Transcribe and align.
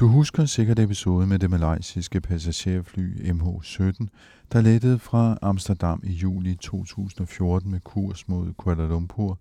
Du 0.00 0.08
husker 0.08 0.44
sikkert 0.44 0.78
episoden 0.78 1.28
med 1.28 1.38
det 1.38 1.50
malaysiske 1.50 2.20
passagerfly 2.20 3.30
MH17, 3.30 4.06
der 4.52 4.60
lettede 4.60 4.98
fra 4.98 5.38
Amsterdam 5.42 6.00
i 6.04 6.12
juli 6.12 6.54
2014 6.54 7.70
med 7.70 7.80
kurs 7.80 8.28
mod 8.28 8.52
Kuala 8.52 8.86
Lumpur, 8.86 9.38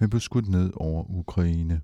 men 0.00 0.10
blev 0.10 0.20
skudt 0.20 0.48
ned 0.48 0.70
over 0.74 1.04
Ukraine. 1.10 1.80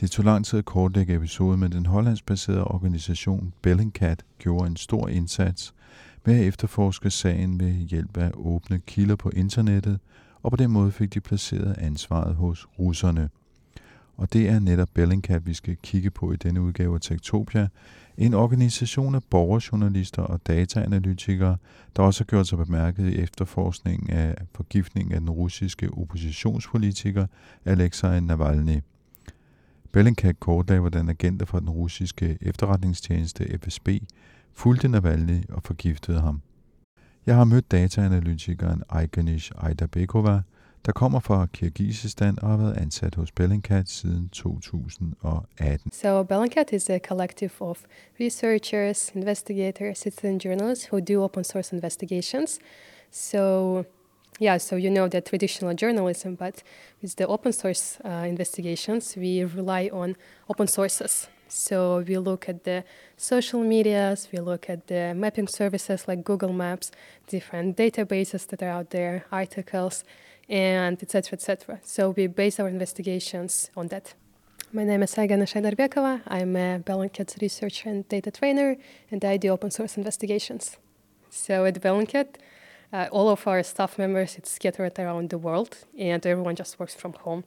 Det 0.00 0.10
tog 0.10 0.24
lang 0.24 0.44
tid 0.44 0.58
at 0.58 0.64
kortlægge 0.64 1.14
episoden, 1.14 1.60
men 1.60 1.72
den 1.72 1.86
hollandsbaserede 1.86 2.64
organisation 2.64 3.52
Bellingcat 3.62 4.24
gjorde 4.38 4.66
en 4.66 4.76
stor 4.76 5.08
indsats 5.08 5.74
med 6.24 6.34
at 6.34 6.46
efterforske 6.46 7.10
sagen 7.10 7.60
ved 7.60 7.72
hjælp 7.72 8.16
af 8.16 8.30
åbne 8.34 8.78
kilder 8.78 9.16
på 9.16 9.30
internettet, 9.30 9.98
og 10.42 10.50
på 10.50 10.56
den 10.56 10.70
måde 10.70 10.92
fik 10.92 11.14
de 11.14 11.20
placeret 11.20 11.78
ansvaret 11.78 12.34
hos 12.34 12.66
russerne– 12.78 13.30
og 14.22 14.32
det 14.32 14.48
er 14.48 14.58
netop 14.58 14.88
Bellingcat, 14.94 15.46
vi 15.46 15.54
skal 15.54 15.76
kigge 15.82 16.10
på 16.10 16.32
i 16.32 16.36
denne 16.36 16.60
udgave 16.60 16.94
af 16.94 17.00
Tektopia, 17.00 17.68
en 18.18 18.34
organisation 18.34 19.14
af 19.14 19.22
borgerjournalister 19.30 20.22
og 20.22 20.40
dataanalytikere, 20.46 21.56
der 21.96 22.02
også 22.02 22.20
har 22.20 22.26
gjort 22.26 22.46
sig 22.46 22.58
bemærket 22.58 23.12
i 23.12 23.18
efterforskningen 23.18 24.10
af 24.10 24.34
forgiftning 24.54 25.12
af 25.14 25.20
den 25.20 25.30
russiske 25.30 25.90
oppositionspolitiker 25.90 27.26
Alexei 27.64 28.20
Navalny. 28.20 28.80
Bellingcat 29.92 30.40
kortlagde, 30.40 30.80
hvordan 30.80 31.08
agenter 31.08 31.46
fra 31.46 31.60
den 31.60 31.70
russiske 31.70 32.38
efterretningstjeneste 32.40 33.58
FSB 33.64 33.88
fulgte 34.54 34.88
Navalny 34.88 35.44
og 35.48 35.62
forgiftede 35.62 36.20
ham. 36.20 36.42
Jeg 37.26 37.36
har 37.36 37.44
mødt 37.44 37.70
dataanalytikeren 37.70 38.82
Aigenish 38.88 39.52
Aidabekova, 39.56 40.42
der 40.86 40.92
kommer 40.92 41.20
fra 41.20 41.46
og 42.42 42.48
har 42.48 42.56
været 42.56 42.76
ansat 42.76 43.14
hos 43.14 43.32
Bellingcat 43.32 43.88
siden 43.88 44.28
2018. 44.28 45.92
So 45.92 46.22
Bellingcat 46.22 46.72
is 46.72 46.90
a 46.90 46.98
collective 46.98 47.50
of 47.60 47.78
researchers, 48.20 49.10
investigators, 49.14 49.98
citizen 49.98 50.38
journalists 50.38 50.88
who 50.92 51.00
do 51.00 51.22
open 51.22 51.44
source 51.44 51.72
investigations. 51.76 52.58
So 53.10 53.82
yeah, 54.40 54.58
so 54.58 54.76
you 54.76 54.90
know 54.90 55.08
the 55.08 55.20
traditional 55.20 55.76
journalism, 55.76 56.34
but 56.34 56.62
with 57.02 57.16
the 57.16 57.26
open 57.26 57.52
source 57.52 57.98
uh, 58.04 58.26
investigations, 58.28 59.16
we 59.16 59.44
rely 59.44 59.90
on 59.92 60.16
open 60.48 60.66
sources. 60.66 61.28
So 61.48 62.02
we 62.08 62.16
look 62.16 62.48
at 62.48 62.64
the 62.64 62.82
social 63.18 63.60
medias, 63.60 64.28
we 64.32 64.40
look 64.40 64.70
at 64.70 64.86
the 64.86 65.12
mapping 65.14 65.48
services 65.48 66.08
like 66.08 66.24
Google 66.24 66.52
Maps, 66.52 66.90
different 67.28 67.76
databases 67.76 68.46
that 68.46 68.62
are 68.62 68.70
out 68.70 68.90
there, 68.90 69.26
articles, 69.30 70.02
and 70.48 71.02
etc. 71.02 71.34
etc. 71.34 71.80
So 71.82 72.10
we 72.10 72.26
base 72.26 72.60
our 72.60 72.68
investigations 72.68 73.70
on 73.76 73.88
that. 73.88 74.14
My 74.72 74.84
name 74.84 75.02
is 75.02 75.14
Aiganysh 75.14 75.54
Aidarbekova. 75.54 76.22
I'm 76.26 76.56
a 76.56 76.78
Bellingcat 76.78 77.40
researcher 77.42 77.90
and 77.90 78.08
data 78.08 78.30
trainer, 78.30 78.76
and 79.10 79.22
I 79.24 79.36
do 79.36 79.48
open 79.50 79.70
source 79.70 79.98
investigations. 79.98 80.78
So 81.28 81.64
at 81.66 81.80
Bellingcat, 81.80 82.36
uh, 82.92 83.08
all 83.12 83.28
of 83.28 83.46
our 83.46 83.62
staff 83.62 83.98
members 83.98 84.36
it's 84.36 84.50
scattered 84.50 84.98
around 84.98 85.30
the 85.30 85.38
world, 85.38 85.76
and 85.98 86.24
everyone 86.26 86.56
just 86.56 86.78
works 86.80 86.94
from 86.94 87.12
home. 87.12 87.44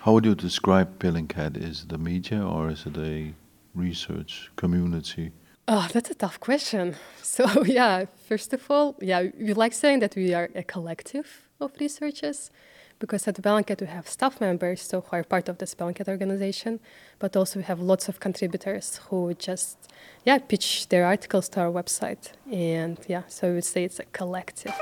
How 0.00 0.12
would 0.12 0.24
you 0.24 0.34
describe 0.34 0.98
Bellingcat? 0.98 1.56
Is 1.56 1.84
it 1.84 1.92
a 1.92 1.98
media 1.98 2.46
or 2.46 2.70
is 2.70 2.86
it 2.86 2.96
a 2.98 3.34
research 3.74 4.50
community? 4.56 5.32
Oh, 5.68 5.88
that's 5.92 6.10
a 6.10 6.14
tough 6.14 6.38
question. 6.40 6.96
So 7.22 7.64
yeah, 7.64 8.04
first 8.28 8.52
of 8.52 8.70
all, 8.70 8.96
yeah, 9.00 9.28
we 9.38 9.52
like 9.52 9.72
saying 9.72 10.00
that 10.00 10.14
we 10.14 10.32
are 10.32 10.48
a 10.54 10.62
collective 10.62 11.45
of 11.60 11.72
researchers 11.80 12.50
because 12.98 13.28
at 13.28 13.36
Bellingcat 13.36 13.80
we 13.80 13.86
have 13.86 14.08
staff 14.08 14.40
members 14.40 14.82
so 14.82 15.00
who 15.00 15.16
are 15.16 15.22
part 15.22 15.48
of 15.48 15.58
the 15.58 15.66
Bellingcat 15.66 16.08
organization, 16.08 16.80
but 17.18 17.36
also 17.36 17.58
we 17.58 17.64
have 17.64 17.80
lots 17.80 18.08
of 18.08 18.20
contributors 18.20 19.00
who 19.08 19.34
just 19.34 19.76
yeah 20.24 20.38
pitch 20.38 20.88
their 20.88 21.04
articles 21.04 21.48
to 21.50 21.60
our 21.60 21.70
website, 21.70 22.32
and 22.50 22.98
yeah, 23.08 23.22
so 23.28 23.48
I 23.48 23.52
would 23.52 23.64
say 23.64 23.84
it's 23.84 23.98
a 23.98 24.04
collective. 24.04 24.74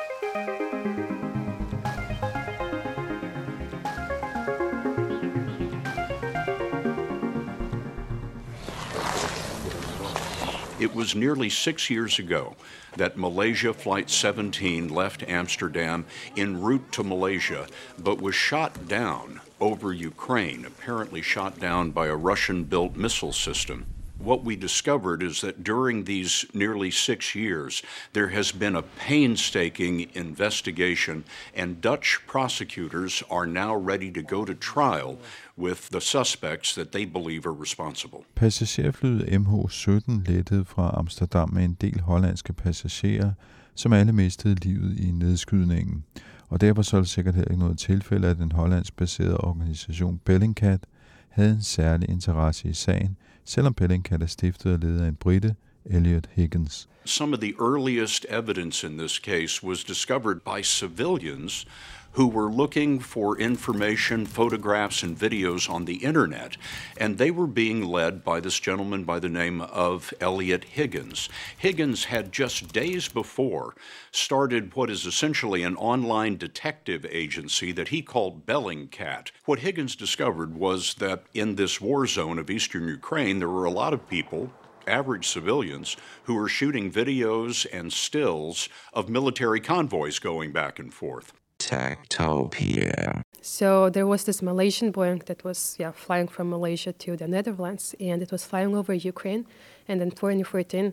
It 10.84 10.94
was 10.94 11.14
nearly 11.14 11.48
six 11.48 11.88
years 11.88 12.18
ago 12.18 12.56
that 12.98 13.16
Malaysia 13.16 13.72
Flight 13.72 14.10
17 14.10 14.90
left 14.90 15.22
Amsterdam 15.22 16.04
en 16.36 16.60
route 16.60 16.92
to 16.92 17.02
Malaysia, 17.02 17.66
but 17.98 18.20
was 18.20 18.34
shot 18.34 18.86
down 18.86 19.40
over 19.62 19.94
Ukraine, 19.94 20.66
apparently 20.66 21.22
shot 21.22 21.58
down 21.58 21.92
by 21.92 22.08
a 22.08 22.14
Russian 22.14 22.64
built 22.64 22.96
missile 22.96 23.32
system. 23.32 23.86
What 24.18 24.44
we 24.44 24.56
discovered 24.56 25.22
is 25.22 25.40
that 25.40 25.64
during 25.64 26.04
these 26.04 26.44
nearly 26.52 26.90
six 26.90 27.34
years, 27.34 27.82
there 28.12 28.28
has 28.28 28.52
been 28.52 28.76
a 28.76 28.82
painstaking 28.82 30.10
investigation, 30.14 31.24
and 31.54 31.80
Dutch 31.80 32.20
prosecutors 32.26 33.22
are 33.30 33.46
now 33.46 33.74
ready 33.74 34.10
to 34.10 34.22
go 34.22 34.44
to 34.44 34.54
trial 34.54 35.18
with 35.58 35.80
the 35.90 36.00
suspects 36.00 36.74
that 36.74 36.92
they 36.92 37.04
believe 37.04 37.46
are 37.46 37.62
responsible. 37.62 38.18
Passagerflyet 38.34 39.22
MH17 39.22 40.32
lettede 40.32 40.64
fra 40.64 40.94
Amsterdam 40.98 41.50
med 41.52 41.64
en 41.64 41.74
del 41.74 42.00
hollandske 42.00 42.52
passagerer, 42.52 43.32
som 43.74 43.92
alle 43.92 44.12
mistede 44.12 44.54
livet 44.54 44.98
i 45.00 45.10
nedskydningen. 45.10 46.04
Og 46.48 46.60
derfor 46.60 46.82
så 46.82 46.96
er 46.96 47.00
det 47.00 47.10
sikkert 47.10 47.34
heller 47.34 47.50
ikke 47.50 47.62
noget 47.62 47.78
tilfælde, 47.78 48.28
at 48.28 48.38
den 48.38 48.52
hollandsk 48.52 48.96
baserede 48.96 49.36
organisation 49.36 50.20
Bellingcat 50.24 50.80
havde 51.28 51.50
en 51.50 51.62
særlig 51.62 52.08
interesse 52.08 52.68
i 52.68 52.72
sagen, 52.72 53.16
selvom 53.44 53.74
Bellingcat 53.74 54.22
er 54.22 54.26
stiftet 54.26 54.72
og 54.72 54.78
ledet 54.78 55.00
af 55.00 55.08
en 55.08 55.16
brite, 55.16 55.54
Elliot 55.84 56.28
Higgins. 56.32 56.88
Some 57.04 57.34
of 57.34 57.40
the 57.40 57.54
earliest 57.60 58.26
evidence 58.30 58.86
in 58.86 58.98
this 58.98 59.12
case 59.12 59.66
was 59.66 59.84
discovered 59.84 60.40
by 60.40 60.62
civilians 60.62 61.66
who 62.14 62.26
were 62.26 62.50
looking 62.50 62.98
for 62.98 63.38
information, 63.38 64.24
photographs, 64.26 65.02
and 65.02 65.18
videos 65.18 65.68
on 65.68 65.84
the 65.84 65.96
internet. 65.96 66.56
And 66.96 67.18
they 67.18 67.30
were 67.30 67.46
being 67.46 67.84
led 67.84 68.24
by 68.24 68.40
this 68.40 68.58
gentleman 68.58 69.04
by 69.04 69.18
the 69.18 69.28
name 69.28 69.60
of 69.60 70.14
Eliot 70.20 70.64
Higgins. 70.64 71.28
Higgins 71.58 72.04
had 72.06 72.32
just 72.32 72.72
days 72.72 73.08
before 73.08 73.74
started 74.12 74.74
what 74.74 74.90
is 74.90 75.06
essentially 75.06 75.62
an 75.62 75.76
online 75.76 76.36
detective 76.36 77.04
agency 77.10 77.72
that 77.72 77.88
he 77.88 78.00
called 78.00 78.46
Bellingcat. 78.46 79.30
What 79.44 79.60
Higgins 79.60 79.96
discovered 79.96 80.54
was 80.54 80.94
that 80.94 81.24
in 81.34 81.56
this 81.56 81.80
war 81.80 82.06
zone 82.06 82.38
of 82.38 82.50
eastern 82.50 82.88
Ukraine, 82.88 83.40
there 83.40 83.48
were 83.48 83.64
a 83.64 83.70
lot 83.70 83.92
of 83.92 84.08
people 84.08 84.52
average 84.86 85.28
civilians 85.28 85.96
who 86.24 86.34
were 86.34 86.48
shooting 86.48 86.92
videos 86.92 87.66
and 87.72 87.92
stills 87.92 88.68
of 88.92 89.08
military 89.08 89.60
convoys 89.60 90.18
going 90.18 90.52
back 90.52 90.78
and 90.78 90.92
forth. 90.92 91.32
Techtopia. 91.66 93.22
So 93.40 93.90
there 93.90 94.06
was 94.06 94.24
this 94.24 94.40
Malaysian 94.42 94.92
Boeing 94.92 95.24
that 95.26 95.44
was 95.44 95.76
yeah 95.78 95.92
flying 95.92 96.28
from 96.28 96.50
Malaysia 96.50 96.92
to 96.92 97.16
the 97.16 97.28
Netherlands, 97.28 97.94
and 98.00 98.22
it 98.22 98.30
was 98.32 98.44
flying 98.44 98.74
over 98.74 98.94
Ukraine. 98.94 99.46
And 99.88 100.00
in 100.00 100.10
2014, 100.10 100.92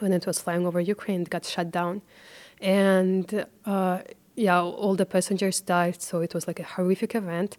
when 0.00 0.12
it 0.12 0.26
was 0.26 0.40
flying 0.40 0.66
over 0.66 0.80
Ukraine, 0.80 1.22
it 1.22 1.30
got 1.30 1.44
shut 1.44 1.70
down, 1.70 2.02
and 2.60 3.46
uh, 3.64 3.98
yeah, 4.34 4.60
all 4.60 4.94
the 4.96 5.06
passengers 5.06 5.60
died. 5.60 6.02
So 6.02 6.20
it 6.20 6.34
was 6.34 6.46
like 6.46 6.60
a 6.60 6.64
horrific 6.74 7.14
event, 7.14 7.56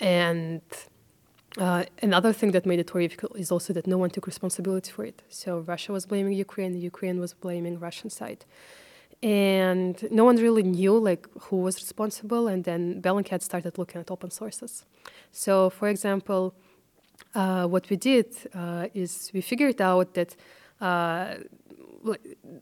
and 0.00 0.62
uh, 1.58 1.84
another 2.02 2.32
thing 2.32 2.50
that 2.52 2.66
made 2.66 2.80
it 2.80 2.90
horrific 2.90 3.20
is 3.34 3.50
also 3.50 3.72
that 3.72 3.86
no 3.86 3.98
one 3.98 4.10
took 4.10 4.26
responsibility 4.26 4.90
for 4.90 5.04
it. 5.04 5.22
So 5.28 5.60
Russia 5.60 5.92
was 5.92 6.06
blaming 6.06 6.34
Ukraine, 6.34 6.74
Ukraine 6.80 7.18
was 7.18 7.32
blaming 7.34 7.78
Russian 7.78 8.10
side, 8.10 8.44
and 9.22 10.06
no 10.10 10.24
one 10.24 10.36
really 10.36 10.62
knew 10.62 10.98
like 10.98 11.26
who 11.40 11.56
was 11.56 11.76
responsible. 11.76 12.48
And 12.48 12.64
then 12.64 13.00
Bellingcat 13.00 13.42
started 13.42 13.78
looking 13.78 14.00
at 14.00 14.10
open 14.10 14.30
sources. 14.30 14.84
So, 15.32 15.70
for 15.70 15.88
example, 15.88 16.54
uh, 17.34 17.66
what 17.66 17.88
we 17.90 17.96
did 17.96 18.26
uh, 18.54 18.88
is 18.94 19.30
we 19.32 19.40
figured 19.40 19.80
out 19.80 20.14
that 20.14 20.36
uh, 20.80 21.36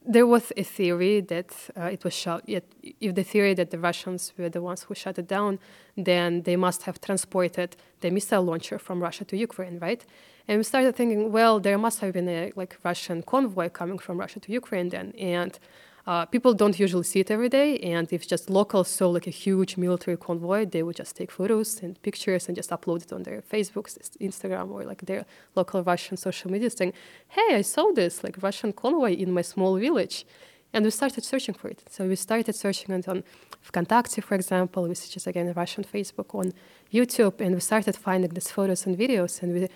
there 0.07 0.27
was 0.27 0.53
a 0.57 0.63
theory 0.63 1.21
that 1.21 1.55
uh, 1.77 1.85
it 1.85 2.05
was 2.05 2.15
shot. 2.15 2.49
Yet, 2.49 2.65
if 3.01 3.15
the 3.15 3.25
theory 3.25 3.55
that 3.55 3.71
the 3.71 3.79
Russians 3.79 4.33
were 4.39 4.49
the 4.49 4.63
ones 4.63 4.85
who 4.85 4.95
shut 4.95 5.19
it 5.19 5.29
down, 5.29 5.59
then 5.97 6.43
they 6.43 6.57
must 6.57 6.85
have 6.85 7.01
transported 7.01 7.77
the 8.01 8.11
missile 8.11 8.43
launcher 8.43 8.79
from 8.79 9.03
Russia 9.03 9.25
to 9.27 9.37
Ukraine, 9.37 9.79
right? 9.79 10.05
And 10.49 10.59
we 10.59 10.65
started 10.65 10.95
thinking, 10.95 11.33
well, 11.33 11.61
there 11.61 11.79
must 11.79 12.01
have 12.01 12.13
been 12.13 12.29
a 12.29 12.53
like 12.57 12.77
Russian 12.83 13.23
convoy 13.23 13.69
coming 13.69 13.99
from 13.99 14.19
Russia 14.19 14.41
to 14.41 14.53
Ukraine 14.53 14.91
then, 14.91 15.13
and 15.19 15.59
uh, 16.07 16.27
people 16.27 16.53
don't 16.53 16.79
usually 16.79 17.03
see 17.05 17.21
it 17.21 17.31
every 17.31 17.49
day, 17.49 17.79
and 17.79 18.13
if 18.13 18.29
just 18.29 18.51
locals 18.51 18.89
saw 18.89 19.09
like 19.09 19.27
a 19.27 19.31
huge 19.31 19.79
military 19.79 20.19
convoy, 20.19 20.67
they 20.67 20.83
would 20.83 20.97
just 20.97 21.17
take 21.17 21.31
photos 21.31 21.83
and 21.83 22.01
pictures 22.03 22.47
and 22.47 22.55
just 22.55 22.69
upload 22.71 23.03
it 23.03 23.13
on 23.13 23.23
their 23.23 23.41
Facebook, 23.41 23.87
Instagram, 24.21 24.71
or 24.71 24.85
like 24.85 25.07
their 25.07 25.25
local 25.55 25.83
Russian 25.83 26.19
social 26.19 26.51
media, 26.51 26.69
saying, 26.69 26.93
"Hey, 27.29 27.55
I 27.55 27.63
saw 27.63 27.91
this 27.93 28.23
like 28.23 28.43
Russian 28.43 28.75
convoy 28.75 29.15
in 29.15 29.33
my 29.33 29.41
small 29.43 29.79
village," 29.79 30.27
and 30.75 30.85
we 30.85 30.91
started 30.91 31.25
searching 31.25 31.55
for 31.55 31.69
it. 31.69 31.83
So 31.89 32.07
we 32.07 32.17
started 32.17 32.55
searching 32.55 32.95
it 32.95 33.09
on 33.09 33.25
Vkontakte, 33.67 34.23
for 34.23 34.35
example, 34.35 34.83
which 34.87 35.17
is 35.17 35.27
again 35.27 35.55
Russian 35.57 35.85
Facebook, 35.85 36.35
on 36.35 36.53
YouTube, 36.93 37.41
and 37.41 37.55
we 37.55 37.61
started 37.61 37.97
finding 37.97 38.31
these 38.35 38.51
photos 38.51 38.85
and 38.85 38.99
videos, 38.99 39.43
and 39.43 39.55
we 39.55 39.69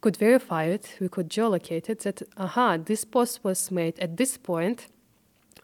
could 0.00 0.16
verify 0.16 0.64
it, 0.64 0.96
we 1.00 1.08
could 1.08 1.30
geolocate 1.30 1.88
it, 1.88 2.00
that, 2.00 2.22
aha, 2.36 2.76
this 2.76 3.04
post 3.04 3.42
was 3.42 3.70
made 3.70 3.98
at 4.00 4.16
this 4.16 4.36
point 4.36 4.88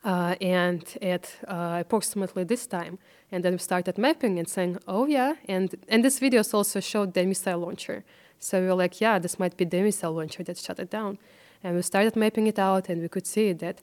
uh, 0.04 0.34
and 0.40 0.84
at 1.02 1.36
uh, 1.46 1.78
approximately 1.80 2.44
this 2.44 2.66
time. 2.66 2.98
And 3.32 3.44
then 3.44 3.52
we 3.52 3.58
started 3.58 3.98
mapping 3.98 4.38
and 4.38 4.48
saying, 4.48 4.78
oh 4.88 5.06
yeah, 5.06 5.34
and 5.48 5.74
and 5.88 6.04
this 6.04 6.18
videos 6.20 6.54
also 6.54 6.80
showed 6.80 7.14
the 7.14 7.24
missile 7.24 7.58
launcher. 7.58 8.04
So 8.38 8.60
we 8.60 8.66
were 8.66 8.74
like, 8.74 9.00
yeah, 9.00 9.18
this 9.18 9.38
might 9.38 9.56
be 9.56 9.64
the 9.64 9.82
missile 9.82 10.12
launcher 10.12 10.42
that 10.44 10.58
shut 10.58 10.78
it 10.78 10.90
down. 10.90 11.18
And 11.62 11.76
we 11.76 11.82
started 11.82 12.16
mapping 12.16 12.46
it 12.46 12.58
out, 12.58 12.88
and 12.88 13.02
we 13.02 13.08
could 13.08 13.26
see 13.26 13.52
that 13.52 13.80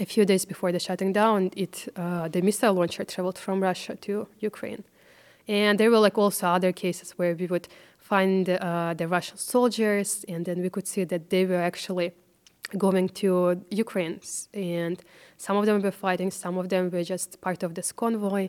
a 0.00 0.06
few 0.06 0.24
days 0.24 0.44
before 0.44 0.72
the 0.72 0.78
shutting 0.78 1.12
down, 1.12 1.50
it 1.56 1.88
uh, 1.96 2.28
the 2.28 2.40
missile 2.40 2.72
launcher 2.72 3.04
traveled 3.04 3.38
from 3.38 3.62
Russia 3.62 3.96
to 3.96 4.26
Ukraine. 4.40 4.84
And 5.46 5.78
there 5.78 5.90
were 5.90 5.98
like 5.98 6.18
also 6.18 6.46
other 6.46 6.72
cases 6.72 7.12
where 7.12 7.34
we 7.34 7.46
would 7.46 7.68
find 7.98 8.48
uh, 8.48 8.94
the 8.94 9.06
Russian 9.06 9.36
soldiers, 9.36 10.24
and 10.28 10.44
then 10.44 10.62
we 10.62 10.70
could 10.70 10.86
see 10.86 11.04
that 11.04 11.30
they 11.30 11.44
were 11.44 11.60
actually 11.60 12.12
going 12.76 13.08
to 13.08 13.64
Ukraine. 13.70 14.20
And 14.52 15.02
some 15.36 15.56
of 15.56 15.66
them 15.66 15.80
were 15.80 15.90
fighting, 15.90 16.30
some 16.30 16.58
of 16.58 16.68
them 16.68 16.90
were 16.90 17.04
just 17.04 17.40
part 17.40 17.62
of 17.62 17.74
this 17.74 17.92
convoy. 17.92 18.48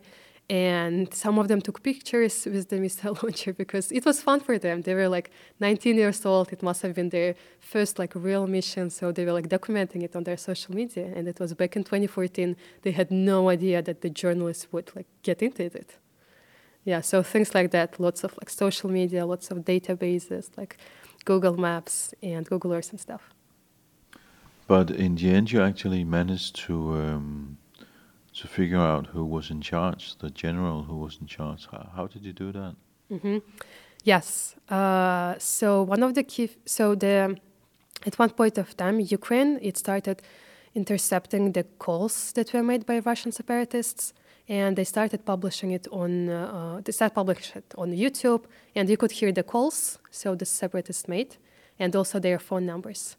And 0.50 1.14
some 1.14 1.38
of 1.38 1.48
them 1.48 1.62
took 1.62 1.84
pictures 1.84 2.46
with 2.46 2.70
the 2.70 2.80
missile 2.80 3.16
launcher 3.24 3.54
because 3.54 3.92
it 3.92 4.04
was 4.04 4.20
fun 4.20 4.40
for 4.40 4.58
them. 4.58 4.82
They 4.82 4.96
were 4.96 5.08
like 5.08 5.30
19 5.60 5.96
years 5.96 6.26
old. 6.26 6.52
It 6.52 6.64
must 6.64 6.82
have 6.82 6.96
been 6.96 7.10
their 7.10 7.36
first 7.60 8.00
like 8.00 8.14
real 8.16 8.48
mission. 8.48 8.90
So 8.90 9.12
they 9.12 9.26
were 9.26 9.34
like 9.34 9.48
documenting 9.48 10.02
it 10.02 10.16
on 10.16 10.24
their 10.24 10.38
social 10.38 10.74
media. 10.74 11.12
And 11.16 11.28
it 11.28 11.40
was 11.40 11.54
back 11.54 11.76
in 11.76 11.84
2014. 11.84 12.56
They 12.82 12.92
had 12.92 13.12
no 13.12 13.50
idea 13.50 13.84
that 13.84 14.02
the 14.02 14.10
journalists 14.10 14.68
would 14.72 14.92
like 14.96 15.06
get 15.22 15.44
into 15.44 15.66
it. 15.66 15.98
Yeah, 16.84 17.02
so 17.02 17.22
things 17.22 17.54
like 17.54 17.70
that. 17.70 18.00
Lots 18.00 18.24
of 18.24 18.36
like 18.42 18.50
social 18.50 18.90
media, 18.90 19.28
lots 19.28 19.52
of 19.52 19.60
databases 19.60 20.50
like 20.58 20.78
Google 21.26 21.58
Maps 21.58 22.16
and 22.24 22.44
Google 22.48 22.74
Earth 22.74 22.90
and 22.90 23.00
stuff. 23.00 23.36
But 24.70 24.92
in 24.92 25.16
the 25.16 25.32
end, 25.32 25.52
you 25.52 25.64
actually 25.64 26.04
managed 26.04 26.56
to 26.68 26.76
um, 27.04 27.58
to 28.40 28.48
figure 28.48 28.84
out 28.92 29.08
who 29.08 29.26
was 29.26 29.50
in 29.50 29.62
charge, 29.62 30.16
the 30.20 30.30
general 30.30 30.84
who 30.84 30.96
was 31.06 31.18
in 31.20 31.26
charge. 31.26 31.68
How, 31.72 31.90
how 31.96 32.06
did 32.06 32.24
you 32.24 32.34
do 32.34 32.52
that? 32.52 32.76
Mm-hmm. 33.12 33.38
Yes. 34.04 34.56
Uh, 34.70 35.34
so 35.40 35.82
one 35.82 36.04
of 36.04 36.14
the 36.14 36.22
key. 36.24 36.52
So 36.68 36.94
the 36.94 37.36
at 38.06 38.20
one 38.20 38.30
point 38.30 38.60
of 38.60 38.78
time, 38.78 39.00
Ukraine 39.00 39.58
it 39.60 39.76
started 39.76 40.22
intercepting 40.76 41.54
the 41.54 41.64
calls 41.80 42.32
that 42.34 42.54
were 42.54 42.62
made 42.62 42.86
by 42.86 43.00
Russian 43.00 43.32
separatists, 43.32 44.14
and 44.48 44.76
they 44.76 44.86
started 44.86 45.26
publishing 45.26 45.72
it 45.72 45.88
on. 45.92 46.30
Uh, 46.30 46.82
they 46.86 46.92
started 46.92 47.16
publishing 47.16 47.58
it 47.64 47.74
on 47.76 47.90
YouTube, 47.92 48.44
and 48.76 48.88
you 48.88 48.98
could 48.98 49.14
hear 49.14 49.32
the 49.32 49.44
calls. 49.44 49.98
So 50.12 50.36
the 50.36 50.46
separatists 50.46 51.08
made, 51.08 51.38
and 51.80 51.96
also 51.96 52.20
their 52.20 52.38
phone 52.38 52.68
numbers. 52.68 53.18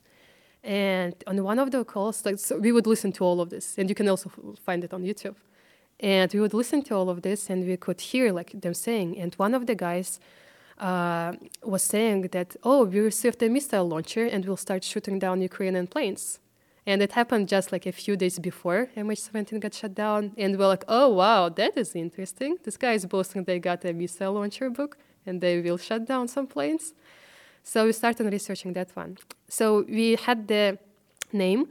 And 0.63 1.15
on 1.27 1.43
one 1.43 1.59
of 1.59 1.71
the 1.71 1.85
calls, 1.85 2.25
like, 2.25 2.39
so 2.39 2.59
we 2.59 2.71
would 2.73 2.87
listen 2.87 3.13
to 3.13 3.25
all 3.25 3.41
of 3.41 3.51
this, 3.51 3.79
and 3.79 3.89
you 3.89 3.95
can 3.95 4.09
also 4.09 4.31
find 4.63 4.85
it 4.85 4.93
on 4.93 5.03
YouTube. 5.03 5.37
And 5.99 6.33
we 6.33 6.41
would 6.41 6.55
listen 6.55 6.83
to 6.83 6.95
all 6.95 7.09
of 7.11 7.23
this, 7.23 7.51
and 7.51 7.67
we 7.67 7.77
could 7.77 8.01
hear 8.01 8.33
like 8.33 8.53
them 8.61 8.75
saying. 8.75 9.19
And 9.19 9.35
one 9.35 9.55
of 9.55 9.67
the 9.67 9.75
guys 9.75 10.21
uh, 10.79 11.33
was 11.63 11.83
saying 11.83 12.23
that, 12.33 12.57
"Oh, 12.63 12.85
we 12.85 13.01
received 13.01 13.43
a 13.43 13.49
missile 13.49 13.87
launcher, 13.87 14.25
and 14.27 14.45
we'll 14.45 14.57
start 14.57 14.83
shooting 14.85 15.19
down 15.19 15.41
Ukrainian 15.43 15.87
planes." 15.87 16.41
And 16.87 17.03
it 17.03 17.13
happened 17.13 17.49
just 17.49 17.71
like 17.73 17.87
a 17.87 17.93
few 17.93 18.17
days 18.17 18.39
before 18.39 18.89
MH17 18.97 19.61
got 19.61 19.75
shut 19.75 19.95
down. 19.95 20.33
And 20.39 20.59
we're 20.59 20.67
like, 20.67 20.85
"Oh, 20.89 21.09
wow, 21.09 21.51
that 21.51 21.77
is 21.77 21.95
interesting. 21.95 22.59
This 22.65 22.77
guy 22.79 22.95
is 22.95 23.05
boasting 23.07 23.45
they 23.45 23.59
got 23.59 23.85
a 23.85 23.93
missile 23.93 24.33
launcher 24.33 24.71
book, 24.71 24.97
and 25.27 25.41
they 25.41 25.61
will 25.61 25.79
shut 25.79 26.07
down 26.07 26.29
some 26.29 26.47
planes." 26.47 26.95
So 27.63 27.87
we 27.87 27.93
started 27.93 28.33
researching 28.33 28.73
that 28.75 28.95
one. 28.97 29.19
So 29.49 29.85
we 29.89 30.17
had 30.17 30.49
the 30.49 30.79
name. 31.33 31.67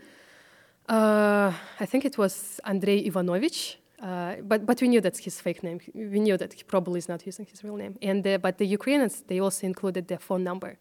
Uh, 0.88 1.52
I 1.80 1.86
think 1.86 2.06
it 2.06 2.18
was 2.18 2.60
Andrei 2.64 3.00
Ivanovich, 3.00 3.78
uh, 4.02 4.36
but 4.42 4.66
but 4.66 4.82
we 4.82 4.88
knew 4.88 5.02
that's 5.02 5.20
his 5.20 5.40
fake 5.42 5.62
name. 5.62 5.80
We 5.94 6.20
knew 6.20 6.38
that 6.38 6.54
he 6.54 6.64
probably 6.64 6.98
is 6.98 7.08
not 7.08 7.26
using 7.26 7.46
his 7.46 7.64
real 7.64 7.76
name. 7.76 7.96
And 8.02 8.26
uh, 8.26 8.38
but 8.40 8.58
the 8.58 8.66
Ukrainians 8.66 9.22
they 9.28 9.40
also 9.40 9.68
included 9.68 10.08
their 10.08 10.20
phone 10.20 10.44
number, 10.44 10.78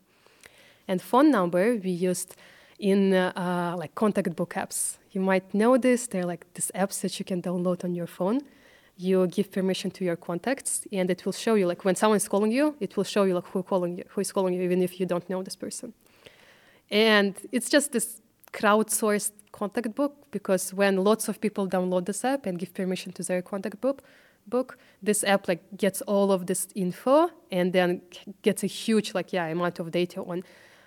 and 0.87 1.03
phone 1.03 1.31
number 1.31 1.77
we 1.77 1.91
used 1.91 2.37
in 2.79 3.13
uh, 3.13 3.75
like 3.77 3.95
contact 3.95 4.35
book 4.35 4.55
apps. 4.55 4.99
You 5.13 5.21
might 5.21 5.53
know 5.53 5.77
this. 5.77 6.07
They're 6.07 6.25
like 6.25 6.47
these 6.55 6.71
apps 6.75 7.01
that 7.03 7.19
you 7.19 7.25
can 7.25 7.43
download 7.43 7.85
on 7.85 7.95
your 7.95 8.07
phone 8.07 8.41
you 8.99 9.27
give 9.29 9.51
permission 9.53 9.91
to 9.93 10.05
your 10.05 10.17
contacts 10.17 10.87
and 10.93 11.09
it 11.09 11.25
will 11.25 11.33
show 11.33 11.55
you 11.55 11.67
like 11.67 11.85
when 11.85 11.95
someone 11.95 12.17
is 12.17 12.29
calling 12.29 12.51
you 12.51 12.75
it 12.81 12.97
will 12.97 13.05
show 13.05 13.23
you 13.23 13.35
like 13.35 13.47
who 13.47 13.63
calling 13.63 13.97
you 13.97 14.05
who 14.09 14.21
is 14.21 14.33
calling 14.33 14.53
you 14.55 14.63
even 14.63 14.83
if 14.83 14.99
you 15.01 15.07
don't 15.07 15.29
know 15.31 15.43
this 15.43 15.57
person. 15.57 15.95
And 16.91 17.37
it's 17.53 17.69
just 17.71 17.93
this 17.93 18.21
crowdsourced 18.53 19.33
contact 19.53 19.95
book 19.95 20.15
because 20.31 20.75
when 20.75 20.97
lots 20.97 21.29
of 21.29 21.41
people 21.41 21.69
download 21.69 22.07
this 22.07 22.25
app 22.25 22.47
and 22.47 22.59
give 22.59 22.75
permission 22.75 23.13
to 23.13 23.23
their 23.23 23.43
contact 23.43 23.81
book 23.81 24.03
book 24.47 24.79
this 25.03 25.23
app 25.25 25.47
like 25.47 25.63
gets 25.77 26.01
all 26.03 26.33
of 26.33 26.47
this 26.47 26.69
info 26.75 27.31
and 27.51 27.73
then 27.73 28.01
gets 28.43 28.63
a 28.65 28.67
huge 28.67 29.15
like 29.15 29.33
yeah 29.33 29.47
amount 29.47 29.79
of 29.79 29.91
data 29.91 30.23
on 30.23 30.43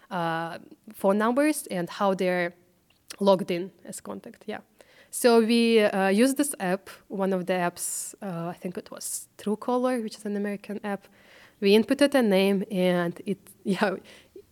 uh, 0.09 0.57
phone 0.93 1.17
numbers 1.17 1.67
and 1.67 1.89
how 1.89 2.13
they're 2.13 2.53
logged 3.19 3.51
in 3.51 3.71
as 3.85 4.01
contact 4.01 4.43
yeah 4.47 4.59
so 5.11 5.41
we 5.41 5.81
uh, 5.81 6.07
used 6.07 6.37
this 6.37 6.55
app, 6.59 6.89
one 7.09 7.33
of 7.33 7.45
the 7.45 7.53
apps, 7.53 8.15
uh, 8.21 8.47
I 8.47 8.53
think 8.53 8.77
it 8.77 8.89
was 8.89 9.27
Truecaller, 9.37 10.01
which 10.01 10.15
is 10.15 10.25
an 10.25 10.37
American 10.37 10.79
app. 10.85 11.07
We 11.59 11.73
inputted 11.73 12.15
a 12.15 12.21
name 12.21 12.63
and 12.71 13.21
it, 13.25 13.37
yeah, 13.63 13.95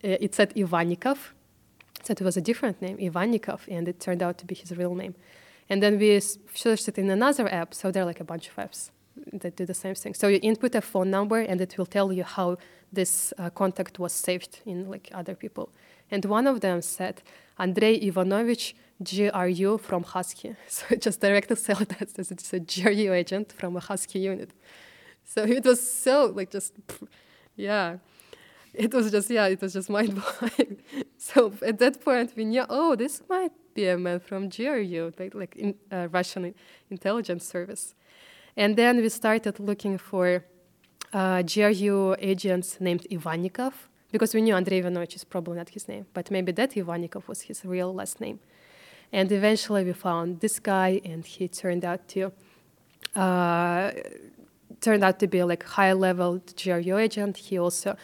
it 0.02 0.36
said 0.36 0.54
Ivannikov. 0.56 1.18
So 2.04 2.12
it 2.12 2.22
was 2.22 2.36
a 2.36 2.42
different 2.42 2.82
name, 2.82 2.98
Ivannikov, 2.98 3.62
and 3.70 3.88
it 3.88 4.00
turned 4.00 4.22
out 4.22 4.38
to 4.40 4.46
be 4.46 4.54
his 4.54 4.76
real 4.76 4.96
name. 4.96 5.16
And 5.70 5.82
then 5.82 5.98
we 5.98 6.20
searched 6.20 6.88
it 6.90 6.98
in 6.98 7.10
another 7.10 7.52
app, 7.54 7.74
so 7.74 7.92
there 7.92 8.04
are 8.04 8.06
like 8.06 8.20
a 8.20 8.24
bunch 8.26 8.50
of 8.50 8.56
apps 8.56 8.92
that 9.32 9.56
do 9.56 9.66
the 9.66 9.74
same 9.74 9.96
thing. 9.96 10.14
So 10.14 10.28
you 10.28 10.40
input 10.42 10.76
a 10.76 10.82
phone 10.82 11.10
number 11.10 11.40
and 11.40 11.62
it 11.62 11.78
will 11.78 11.86
tell 11.86 12.12
you 12.12 12.24
how 12.24 12.58
this 12.92 13.34
uh, 13.38 13.50
contact 13.50 14.00
was 14.00 14.12
saved 14.12 14.60
in 14.66 14.90
like 14.90 15.10
other 15.14 15.36
people. 15.36 15.70
And 16.12 16.26
one 16.26 16.48
of 16.48 16.62
them 16.62 16.82
said, 16.82 17.22
Andrei 17.58 18.00
Ivanovich 18.00 18.76
GRU 19.04 19.78
from 19.78 20.04
Husky. 20.04 20.56
So 20.68 20.86
it 20.92 21.02
just 21.02 21.22
directly 21.22 21.56
said 21.68 21.78
that 21.78 22.20
as 22.20 22.32
it's 22.32 22.54
a 22.54 22.60
GRU 22.60 23.14
agent 23.14 23.54
from 23.54 23.76
a 23.76 23.80
Husky 23.80 24.20
unit. 24.20 24.52
So 25.24 25.44
it 25.44 25.64
was 25.64 25.80
so 25.80 26.32
like 26.36 26.52
just, 26.52 26.74
yeah. 27.56 27.98
It 28.74 28.94
was 28.94 29.12
just, 29.12 29.30
yeah, 29.30 29.48
it 29.48 29.62
was 29.62 29.74
just 29.74 29.90
mind 29.90 30.14
blowing. 30.22 30.78
so 31.18 31.54
at 31.66 31.80
that 31.80 32.04
point, 32.04 32.34
we 32.36 32.46
knew, 32.46 32.66
oh, 32.70 32.96
this 32.96 33.24
might 33.28 33.52
be 33.74 33.88
a 33.88 33.98
man 33.98 34.20
from 34.20 34.50
GRU, 34.50 35.12
like, 35.18 35.34
like 35.34 35.56
in, 35.56 35.76
uh, 35.92 36.08
Russian 36.12 36.54
intelligence 36.92 37.46
service. 37.48 37.96
And 38.56 38.76
then 38.76 38.98
we 38.98 39.10
started 39.10 39.60
looking 39.60 39.98
for 39.98 40.46
uh, 41.14 41.42
GRU 41.42 42.16
agents 42.20 42.80
named 42.80 43.08
Ivannikov, 43.10 43.74
because 44.12 44.34
we 44.36 44.42
knew 44.42 44.56
Andrei 44.56 44.80
Ivanovich 44.80 45.16
is 45.16 45.24
probably 45.24 45.58
not 45.58 45.70
his 45.70 45.88
name, 45.88 46.06
but 46.14 46.30
maybe 46.30 46.52
that 46.52 46.72
Ivannikov 46.72 47.28
was 47.28 47.42
his 47.42 47.66
real 47.66 47.94
last 47.94 48.22
name. 48.22 48.40
And 49.12 49.32
eventually 49.32 49.84
we 49.84 49.94
found 49.94 50.40
this 50.40 50.60
guy, 50.60 51.02
and 51.04 51.26
he 51.26 51.48
turned 51.48 51.84
out 51.84 52.08
to 52.10 52.32
uh, 53.16 53.92
turned 54.82 55.04
out 55.04 55.20
to 55.20 55.28
be 55.28 55.44
like 55.44 55.64
high 55.64 55.94
level 55.94 56.42
GRU 56.56 56.98
agent. 56.98 57.38
He 57.38 57.58
also 57.58 57.96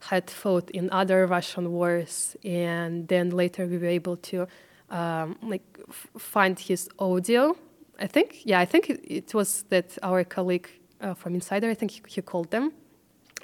had 0.00 0.30
fought 0.30 0.70
in 0.70 0.90
other 0.90 1.26
Russian 1.26 1.72
wars, 1.72 2.36
and 2.44 3.08
then 3.08 3.30
later 3.30 3.66
we 3.66 3.78
were 3.78 3.86
able 3.86 4.16
to 4.16 4.46
um, 4.90 5.36
like 5.42 5.64
f- 5.88 6.08
find 6.18 6.58
his 6.58 6.88
audio. 6.98 7.56
I 7.98 8.06
think, 8.06 8.46
yeah, 8.46 8.60
I 8.60 8.64
think 8.64 8.88
it, 8.88 9.00
it 9.04 9.34
was 9.34 9.64
that 9.68 9.98
our 10.02 10.24
colleague 10.24 10.68
uh, 11.00 11.14
from 11.14 11.34
Insider. 11.34 11.68
I 11.68 11.74
think 11.74 11.90
he, 11.90 12.02
he 12.06 12.22
called 12.22 12.50
them. 12.50 12.72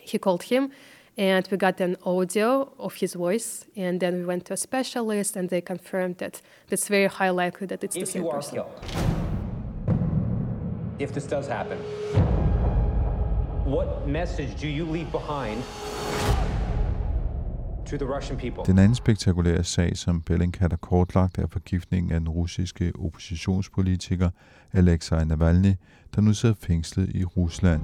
He 0.01 0.19
called 0.19 0.45
him, 0.45 0.71
and 1.19 1.49
we 1.51 1.57
got 1.57 1.81
an 1.81 1.97
audio 2.05 2.73
of 2.79 2.95
his 2.95 3.15
voice. 3.15 3.67
And 3.77 4.01
then 4.01 4.15
we 4.15 4.25
went 4.25 4.45
to 4.47 4.53
a 4.55 4.57
specialist, 4.57 5.37
and 5.37 5.49
they 5.49 5.61
confirmed 5.61 6.17
that 6.17 6.43
it's 6.71 6.89
very 6.91 7.09
high 7.09 7.31
likely 7.31 7.67
that 7.67 7.85
it's 7.85 7.97
if 7.97 8.01
the 8.01 8.07
same 8.07 8.23
you 8.23 8.31
are 8.31 8.37
person. 8.37 8.55
killed, 8.55 8.71
if 10.99 11.13
this 11.13 11.27
does 11.27 11.47
happen, 11.49 11.79
what 13.65 14.09
message 14.09 14.61
do 14.61 14.69
you 14.69 14.85
leave 14.85 15.11
behind 15.13 15.63
to 17.87 17.97
the 17.97 18.07
Russian 18.07 18.37
people? 18.39 18.65
Den 18.65 18.79
anden 18.79 18.95
spektakulære 18.95 19.65
sag, 19.65 19.97
som 19.97 20.23
Bellingcat 20.23 20.73
har 20.73 20.77
kortlagt, 20.77 21.39
er 21.39 21.47
forgiftningen 21.47 22.13
af 22.13 22.21
den 22.21 22.29
russiske 22.29 22.93
oppositionspolitiker 22.99 24.31
Alexei 24.73 25.25
Navalny, 25.25 25.75
der 26.15 26.21
nu 26.21 26.35
sidder 26.35 26.55
fængslet 26.61 27.09
i 27.15 27.25
Rusland. 27.25 27.83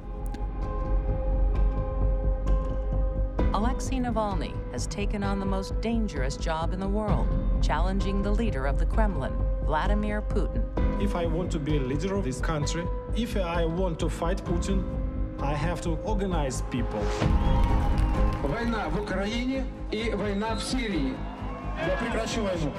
Alexei 3.82 3.96
Navalny 3.96 4.54
has 4.70 4.86
taken 4.86 5.24
on 5.24 5.40
the 5.40 5.44
most 5.44 5.80
dangerous 5.80 6.36
job 6.36 6.72
in 6.72 6.78
the 6.78 6.86
world, 6.86 7.26
challenging 7.60 8.22
the 8.22 8.30
leader 8.30 8.66
of 8.66 8.78
the 8.78 8.86
Kremlin, 8.86 9.32
Vladimir 9.64 10.22
Putin. 10.22 10.62
If 11.02 11.16
I 11.16 11.26
want 11.26 11.50
to 11.50 11.58
be 11.58 11.76
a 11.76 11.80
leader 11.80 12.14
of 12.14 12.22
this 12.22 12.40
country, 12.40 12.84
if 13.16 13.36
I 13.36 13.64
want 13.64 13.98
to 13.98 14.08
fight 14.08 14.44
Putin, 14.44 14.84
I 15.40 15.54
have 15.54 15.80
to 15.80 15.98
organize 16.04 16.62
people. 16.70 17.02
Война 18.44 18.88
в 18.90 19.00
Украине 19.00 19.64
и 19.90 20.10
война 20.14 20.54
в 20.54 20.62
Сирии. 20.62 21.14
Я 21.84 21.96
прекращу 21.96 22.44
войну. 22.44 22.72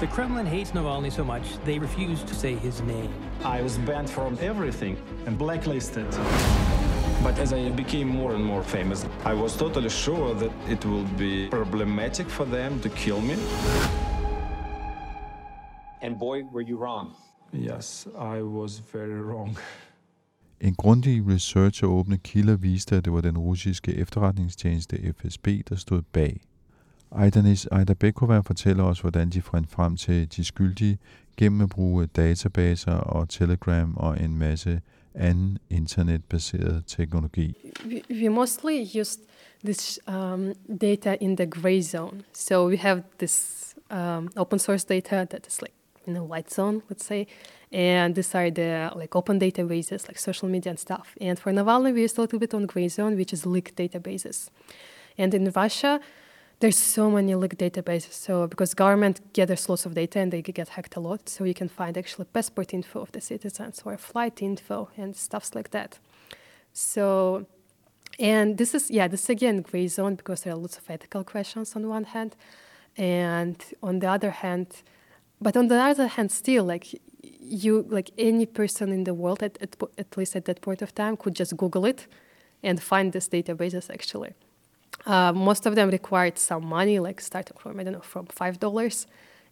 The 0.00 0.06
Kremlin 0.06 0.46
hates 0.46 0.70
Navalny 0.70 1.12
so 1.12 1.22
much, 1.22 1.62
they 1.66 1.78
refuse 1.78 2.22
to 2.22 2.34
say 2.34 2.54
his 2.54 2.80
name. 2.80 3.12
I 3.44 3.60
was 3.60 3.76
banned 3.76 4.08
from 4.08 4.38
everything 4.40 4.96
and 5.26 5.36
blacklisted. 5.36 6.06
But 7.25 7.39
as 7.39 7.53
I 7.53 7.71
became 7.71 8.07
more 8.07 8.35
and 8.35 8.45
more 8.45 8.63
famous, 8.63 9.05
I 9.25 9.33
was 9.33 9.57
totally 9.57 9.89
sure 9.89 10.33
that 10.35 10.51
it 10.69 10.85
will 10.85 11.07
be 11.17 11.47
problematic 11.49 12.29
for 12.29 12.45
them 12.45 12.79
to 12.79 12.89
kill 12.89 13.21
me. 13.21 13.33
And 16.01 16.19
boy, 16.19 16.43
were 16.53 16.61
you 16.61 16.77
wrong. 16.77 17.15
Yes, 17.53 18.07
I 18.37 18.41
was 18.41 18.81
very 18.93 19.21
wrong. 19.21 19.57
En 20.61 20.75
grundig 20.75 21.27
research 21.27 21.83
og 21.83 21.91
åbne 21.91 22.17
kilder 22.17 22.55
viste, 22.55 22.95
at 22.95 23.05
det 23.05 23.13
var 23.13 23.21
den 23.21 23.37
russiske 23.37 23.95
efterretningstjeneste 23.95 25.13
FSB, 25.13 25.47
der 25.69 25.75
stod 25.75 26.01
bag. 26.01 26.41
Aidanis 27.11 27.65
Aidabekova 27.65 28.39
fortæller 28.39 28.83
os, 28.83 28.99
hvordan 28.99 29.29
de 29.29 29.41
fandt 29.41 29.69
frem 29.69 29.97
til 29.97 30.35
de 30.35 30.43
skyldige 30.43 30.97
gennem 31.37 31.61
at 31.61 31.69
bruge 31.69 32.05
databaser 32.05 32.93
og 32.93 33.29
Telegram 33.29 33.97
og 33.97 34.23
en 34.23 34.37
masse 34.37 34.81
anden 35.15 35.59
internetbaseret 35.69 36.85
teknologi. 36.85 37.53
we, 37.87 38.03
we 38.09 38.29
mostly 38.29 38.97
used 38.97 39.19
this 39.63 39.99
um, 40.07 40.53
data 40.67 41.17
in 41.19 41.35
the 41.35 41.45
gray 41.45 41.81
zone. 41.81 42.23
So 42.33 42.67
we 42.67 42.77
have 42.77 43.03
this 43.17 43.75
um, 43.89 44.29
open 44.35 44.59
source 44.59 44.85
data 44.85 45.27
that 45.29 45.47
is 45.47 45.61
like 45.61 45.73
in 46.07 46.13
the 46.13 46.23
white 46.23 46.53
zone, 46.53 46.81
let's 46.89 47.05
say, 47.05 47.27
and 47.71 48.15
these 48.15 48.35
are 48.35 48.51
the 48.51 48.91
like 48.95 49.15
open 49.15 49.39
databases 49.39 50.07
like 50.07 50.19
social 50.19 50.47
media 50.47 50.69
and 50.69 50.79
stuff. 50.79 51.15
And 51.19 51.39
for 51.39 51.51
Navalny, 51.51 51.93
we 51.93 52.01
used 52.01 52.17
a 52.17 52.21
little 52.21 52.39
bit 52.39 52.53
on 52.53 52.67
gray 52.67 52.87
zone, 52.87 53.15
which 53.15 53.33
is 53.33 53.45
leaked 53.45 53.75
databases. 53.75 54.49
And 55.17 55.33
in 55.33 55.51
Russia, 55.51 55.99
there's 56.59 56.77
so 56.77 57.11
many 57.11 57.35
leaked 57.35 57.57
databases. 57.57 58.13
So 58.13 58.47
because 58.47 58.73
government 58.73 59.21
gathers 59.33 59.67
lots 59.69 59.85
of 59.85 59.93
data 59.93 60.19
and 60.19 60.31
they 60.31 60.41
get 60.41 60.69
hacked 60.69 60.95
a 60.95 60.99
lot, 60.99 61.27
so 61.29 61.43
you 61.43 61.53
can 61.53 61.69
find 61.69 61.97
actually 61.97 62.25
passport 62.25 62.73
info 62.73 63.01
of 63.01 63.11
the 63.11 63.21
citizens 63.21 63.81
or 63.85 63.97
flight 63.97 64.41
info 64.41 64.89
and 64.97 65.15
stuffs 65.15 65.53
like 65.55 65.71
that. 65.71 65.99
So, 66.73 67.45
and 68.19 68.57
this 68.57 68.73
is 68.73 68.89
yeah, 68.89 69.07
this 69.07 69.23
is 69.23 69.29
again 69.29 69.61
gray 69.61 69.87
zone 69.87 70.15
because 70.15 70.41
there 70.41 70.53
are 70.53 70.57
lots 70.57 70.77
of 70.77 70.89
ethical 70.89 71.23
questions 71.23 71.75
on 71.75 71.87
one 71.87 72.05
hand, 72.05 72.35
and 72.97 73.57
on 73.83 73.99
the 73.99 74.09
other 74.09 74.31
hand, 74.31 74.67
but 75.41 75.57
on 75.57 75.67
the 75.67 75.75
other 75.75 76.07
hand, 76.07 76.31
still 76.31 76.63
like 76.63 77.01
you 77.21 77.85
like 77.89 78.11
any 78.17 78.45
person 78.45 78.91
in 78.91 79.03
the 79.03 79.13
world 79.13 79.43
at 79.43 79.57
at, 79.61 79.75
at 79.97 80.17
least 80.17 80.35
at 80.35 80.45
that 80.45 80.61
point 80.61 80.81
of 80.81 80.93
time 80.95 81.17
could 81.17 81.35
just 81.35 81.55
Google 81.57 81.85
it 81.85 82.07
and 82.63 82.81
find 82.81 83.11
these 83.11 83.29
databases 83.29 83.89
actually. 83.89 84.33
Uh, 85.05 85.31
most 85.33 85.65
of 85.65 85.75
them 85.75 85.89
required 85.89 86.37
some 86.37 86.65
money, 86.65 86.99
like 86.99 87.21
starting 87.21 87.57
from 87.59 87.79
I 87.79 87.83
don't 87.83 87.93
know 87.93 87.99
from 87.99 88.25
five 88.27 88.59
dollars, 88.59 89.07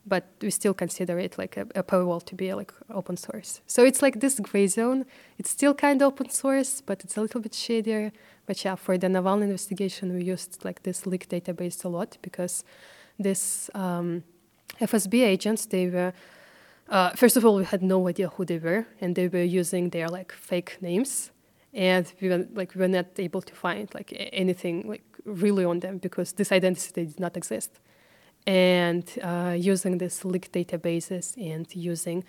but 0.06 0.26
we 0.42 0.50
still 0.50 0.74
consider 0.74 1.20
it 1.20 1.38
like 1.38 1.58
a, 1.58 1.68
a 1.76 1.84
paywall 1.84 2.24
to 2.26 2.36
be 2.36 2.54
like 2.54 2.74
open 2.90 3.18
source. 3.18 3.62
So 3.68 3.84
it's 3.84 4.02
like 4.02 4.20
this 4.20 4.40
gray 4.40 4.68
zone. 4.68 5.06
It's 5.38 5.52
still 5.52 5.74
kind 5.74 6.02
of 6.02 6.08
open 6.08 6.30
source, 6.30 6.82
but 6.82 7.04
it's 7.04 7.18
a 7.18 7.22
little 7.22 7.40
bit 7.40 7.54
shadier. 7.54 8.12
But 8.46 8.64
yeah, 8.66 8.76
for 8.76 8.98
the 8.98 9.08
Navalny 9.08 9.44
investigation, 9.44 10.14
we 10.14 10.24
used 10.24 10.66
like 10.66 10.84
this 10.84 11.06
leak 11.06 11.30
database 11.30 11.86
a 11.86 11.90
lot 11.90 12.18
because 12.22 12.64
this 13.20 13.70
um, 13.74 14.24
FSB 14.82 15.24
agents 15.24 15.66
they 15.66 15.88
were. 15.88 16.14
Uh, 16.90 17.12
first 17.12 17.38
of 17.38 17.46
all, 17.46 17.56
we 17.56 17.64
had 17.64 17.82
no 17.82 18.08
idea 18.10 18.28
who 18.28 18.44
they 18.44 18.58
were, 18.58 18.86
and 19.00 19.16
they 19.16 19.28
were 19.28 19.44
using 19.44 19.90
their 19.90 20.10
like 20.10 20.32
fake 20.34 20.78
names, 20.82 21.32
and 21.74 22.12
we 22.20 22.28
were 22.28 22.46
like 22.54 22.76
we 22.76 22.82
were 22.82 22.90
not 22.90 23.06
able 23.18 23.42
to 23.42 23.56
find 23.56 23.94
like 23.94 24.14
anything 24.34 24.86
like 24.88 25.04
really 25.26 25.66
on 25.66 25.80
them 25.80 25.98
because 25.98 26.34
this 26.34 26.52
identity 26.52 27.06
did 27.06 27.20
not 27.20 27.38
exist. 27.38 27.80
And 28.46 29.06
uh, 29.22 29.56
using 29.58 29.98
these 29.98 30.26
leaked 30.26 30.52
databases 30.52 31.38
and 31.38 31.66
using 31.76 32.26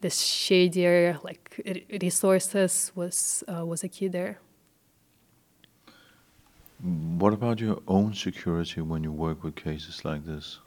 this 0.00 0.20
shadier 0.20 1.18
like 1.22 1.60
resources 2.00 2.92
was 2.94 3.44
uh, 3.48 3.66
was 3.66 3.84
a 3.84 3.88
key 3.88 4.08
there. 4.08 4.38
What 7.18 7.32
about 7.32 7.60
your 7.60 7.82
own 7.88 8.14
security 8.14 8.80
when 8.80 9.02
you 9.02 9.12
work 9.12 9.42
with 9.42 9.56
cases 9.56 10.04
like 10.04 10.24
this? 10.24 10.60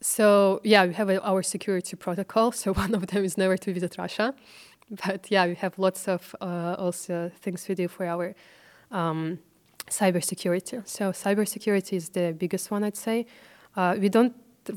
So 0.00 0.60
yeah, 0.64 0.86
we 0.86 0.94
have 0.94 1.10
a, 1.10 1.22
our 1.22 1.42
security 1.42 1.96
protocol. 1.96 2.52
So 2.52 2.72
one 2.84 2.94
of 2.94 3.06
them 3.08 3.24
is 3.24 3.36
never 3.36 3.56
to 3.56 3.72
visit 3.72 3.96
Russia, 3.98 4.34
but 5.04 5.30
yeah, 5.30 5.46
we 5.46 5.54
have 5.56 5.78
lots 5.78 6.08
of 6.08 6.34
uh, 6.40 6.76
also 6.78 7.30
things 7.40 7.68
we 7.68 7.74
do 7.74 7.88
for 7.88 8.06
our 8.06 8.34
um, 8.90 9.38
cybersecurity. 9.90 10.86
So 10.86 11.12
cybersecurity 11.12 11.94
is 11.94 12.10
the 12.10 12.32
biggest 12.32 12.70
one, 12.70 12.84
I'd 12.84 12.96
say. 12.96 13.26
Uh, 13.76 13.96
we 13.98 14.08
don't 14.08 14.34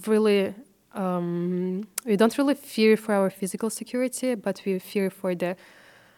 really 0.08 0.54
um, 0.94 1.88
we 2.06 2.18
don't 2.18 2.38
really 2.38 2.56
fear 2.56 2.98
for 2.98 3.14
our 3.14 3.30
physical 3.30 3.70
security, 3.70 4.36
but 4.36 4.62
we 4.66 4.80
fear 4.80 5.10
for 5.10 5.34
the 5.36 5.56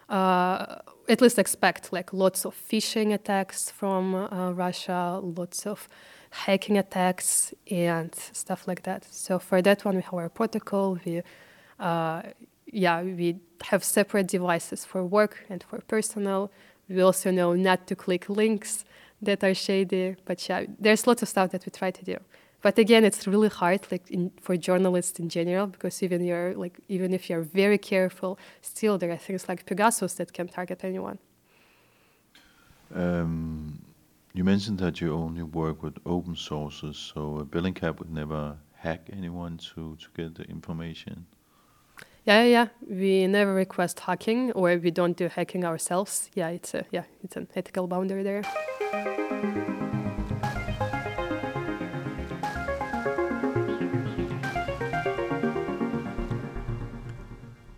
uh, 0.09 0.79
at 1.07 1.21
least 1.21 1.39
expect 1.39 1.91
like 1.91 2.13
lots 2.13 2.45
of 2.45 2.55
phishing 2.55 3.13
attacks 3.13 3.69
from 3.69 4.15
uh, 4.15 4.51
Russia, 4.51 5.19
lots 5.21 5.65
of 5.65 5.88
hacking 6.29 6.77
attacks 6.77 7.53
and 7.69 8.13
stuff 8.15 8.67
like 8.67 8.83
that. 8.83 9.05
So 9.12 9.39
for 9.39 9.62
that 9.62 9.85
one, 9.85 9.95
we 9.95 10.01
have 10.01 10.13
our 10.13 10.29
protocol. 10.29 11.00
We, 11.05 11.21
uh, 11.79 12.21
yeah, 12.65 13.01
we 13.03 13.38
have 13.65 13.83
separate 13.83 14.27
devices 14.27 14.85
for 14.85 15.03
work 15.03 15.45
and 15.50 15.63
for 15.63 15.79
personal. 15.88 16.51
We 16.89 17.01
also 17.01 17.31
know 17.31 17.53
not 17.53 17.87
to 17.87 17.95
click 17.95 18.29
links 18.29 18.85
that 19.21 19.43
are 19.43 19.53
shady. 19.53 20.15
But 20.25 20.47
yeah, 20.47 20.65
there's 20.79 21.07
lots 21.07 21.21
of 21.21 21.29
stuff 21.29 21.51
that 21.51 21.65
we 21.65 21.71
try 21.71 21.91
to 21.91 22.03
do. 22.03 22.17
But 22.61 22.77
again, 22.79 23.03
it's 23.03 23.27
really 23.27 23.49
hard, 23.49 23.81
like 23.91 24.09
in, 24.09 24.31
for 24.41 24.55
journalists 24.55 25.19
in 25.19 25.27
general, 25.27 25.67
because 25.67 26.01
even 26.01 26.23
you're 26.23 26.53
like 26.55 26.79
even 26.87 27.13
if 27.13 27.29
you're 27.29 27.41
very 27.41 27.77
careful, 27.77 28.39
still 28.61 28.97
there 28.97 29.11
are 29.11 29.17
things 29.17 29.49
like 29.49 29.65
Pegasus 29.65 30.13
that 30.15 30.31
can 30.31 30.47
target 30.47 30.83
anyone. 30.83 31.19
Um, 32.95 33.81
you 34.33 34.43
mentioned 34.45 34.79
that 34.79 35.01
you 35.01 35.13
only 35.13 35.43
work 35.43 35.83
with 35.83 35.97
open 36.05 36.35
sources, 36.35 36.95
so 36.95 37.45
Bellingcat 37.51 37.99
would 37.99 38.11
never 38.11 38.55
hack 38.75 39.09
anyone 39.11 39.57
to, 39.57 39.97
to 39.97 40.07
get 40.15 40.35
the 40.35 40.43
information. 40.43 41.25
Yeah, 42.25 42.44
yeah, 42.44 42.50
yeah. 42.50 42.68
We 42.88 43.27
never 43.27 43.53
request 43.53 44.00
hacking, 44.00 44.53
or 44.53 44.77
we 44.77 44.92
don't 44.92 45.18
do 45.18 45.27
hacking 45.27 45.65
ourselves. 45.65 46.30
Yeah, 46.34 46.50
it's 46.50 46.74
a 46.74 46.86
yeah, 46.89 47.03
it's 47.22 47.36
an 47.36 47.50
ethical 47.53 47.86
boundary 47.86 48.24
there. 48.24 48.44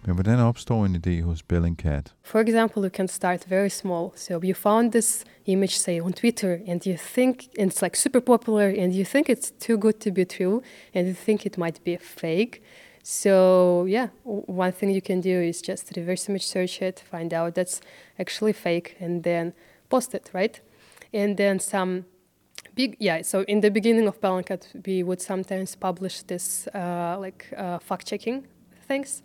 Men 0.06 0.16
hvordan 0.16 0.40
opstår 0.40 0.86
en 0.86 0.96
idé 0.96 1.22
hos 1.22 1.42
Bellingcat? 1.42 2.14
For 2.22 2.42
example, 2.42 2.84
you 2.84 2.92
can 2.92 3.08
start 3.08 3.46
very 3.50 3.70
small. 3.70 4.12
So 4.16 4.40
you 4.44 4.54
found 4.54 4.92
this 4.92 5.24
image, 5.46 5.78
say, 5.78 6.00
on 6.00 6.14
Twitter, 6.14 6.62
and 6.68 6.86
you 6.86 6.98
think 6.98 7.48
it's 7.58 7.82
like 7.82 7.98
super 7.98 8.22
popular, 8.22 8.70
and 8.70 8.94
you 8.94 9.06
think 9.06 9.28
it's 9.28 9.52
too 9.60 9.78
good 9.78 10.00
to 10.02 10.12
be 10.12 10.26
true, 10.26 10.62
and 10.94 11.08
you 11.08 11.16
think 11.16 11.46
it 11.46 11.58
might 11.58 11.84
be 11.84 11.96
a 11.96 12.00
fake. 12.00 12.62
So 13.08 13.86
yeah, 13.86 14.08
one 14.24 14.72
thing 14.72 14.90
you 14.90 15.00
can 15.00 15.22
do 15.22 15.40
is 15.40 15.62
just 15.62 15.92
reverse 15.96 16.28
image 16.28 16.48
search 16.48 16.82
it, 16.82 17.04
find 17.12 17.36
out 17.36 17.54
that's 17.54 17.80
actually 18.18 18.54
fake, 18.54 18.98
and 19.00 19.22
then 19.22 19.54
post 19.90 20.16
it, 20.16 20.32
right? 20.34 20.60
And 21.14 21.38
then 21.38 21.60
some 21.60 22.06
big, 22.74 22.98
yeah. 23.00 23.22
So 23.22 23.42
in 23.42 23.62
the 23.62 23.70
beginning 23.70 24.08
of 24.08 24.20
Bellingcat, 24.22 24.88
we 24.88 25.04
would 25.04 25.22
sometimes 25.22 25.76
publish 25.76 26.24
this 26.24 26.68
uh, 26.74 27.18
like 27.20 27.54
uh, 27.56 27.78
fact 27.78 28.08
checking 28.08 28.48
things, 28.88 29.22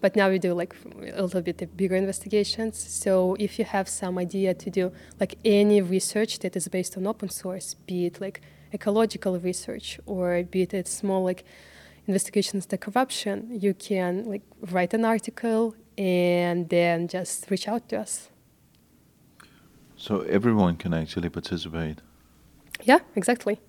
but 0.00 0.16
now 0.16 0.30
we 0.30 0.38
do 0.38 0.54
like 0.54 0.74
a 1.14 1.20
little 1.20 1.42
bit 1.42 1.76
bigger 1.76 1.96
investigations. 1.96 2.78
So 2.78 3.36
if 3.38 3.58
you 3.58 3.66
have 3.66 3.90
some 3.90 4.16
idea 4.16 4.54
to 4.54 4.70
do 4.70 4.90
like 5.20 5.36
any 5.44 5.82
research 5.82 6.38
that 6.38 6.56
is 6.56 6.66
based 6.68 6.96
on 6.96 7.06
open 7.06 7.28
source, 7.28 7.74
be 7.74 8.06
it 8.06 8.22
like 8.22 8.40
ecological 8.72 9.38
research 9.38 10.00
or 10.06 10.44
be 10.44 10.62
it 10.62 10.88
small 10.88 11.24
like 11.24 11.44
investigations 12.08 12.64
into 12.64 12.78
corruption, 12.78 13.48
you 13.50 13.74
can 13.74 14.24
like 14.24 14.42
write 14.72 14.94
an 14.94 15.04
article 15.04 15.74
and 15.96 16.68
then 16.68 17.06
just 17.06 17.50
reach 17.50 17.68
out 17.68 17.88
to 17.90 18.00
us. 18.00 18.30
So 19.96 20.20
everyone 20.22 20.76
can 20.76 20.94
actually 20.94 21.28
participate. 21.28 21.98
Yeah, 22.84 23.00
exactly. 23.14 23.60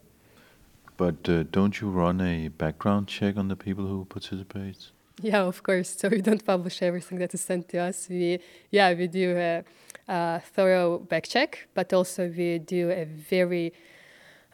But 0.96 1.27
uh, 1.27 1.43
don't 1.51 1.79
you 1.81 1.89
run 1.89 2.22
a 2.22 2.50
background 2.50 3.08
check 3.08 3.38
on 3.38 3.48
the 3.48 3.55
people 3.55 3.86
who 3.88 4.05
participate? 4.05 4.91
Yeah, 5.22 5.41
of 5.41 5.63
course. 5.63 5.96
So 5.98 6.08
we 6.15 6.22
don't 6.22 6.46
publish 6.46 6.81
everything 6.81 7.19
that 7.19 7.34
is 7.34 7.41
sent 7.41 7.69
to 7.69 7.79
us. 7.79 8.08
We, 8.10 8.39
yeah, 8.69 8.93
we 8.93 9.08
do 9.08 9.36
a, 9.38 9.63
a 10.08 10.41
thorough 10.53 11.00
back 11.00 11.27
check, 11.27 11.67
but 11.74 11.93
also 11.93 12.29
we 12.29 12.60
do 12.60 12.91
a 12.91 13.05
very 13.05 13.74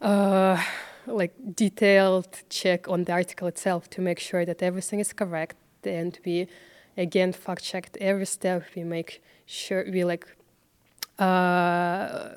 uh, 0.00 0.62
like 1.06 1.32
detailed 1.54 2.28
check 2.48 2.88
on 2.88 3.04
the 3.04 3.12
article 3.12 3.48
itself 3.48 3.88
to 3.90 4.00
make 4.00 4.20
sure 4.20 4.44
that 4.44 4.62
everything 4.62 5.00
is 5.00 5.12
correct, 5.12 5.56
and 5.84 6.18
we 6.24 6.48
again 6.96 7.32
fact 7.32 7.62
checked 7.62 7.96
every 8.00 8.26
step. 8.26 8.64
We 8.74 8.84
make 8.84 9.22
sure 9.46 9.84
we 9.90 10.04
like 10.04 10.26
uh, 11.18 12.30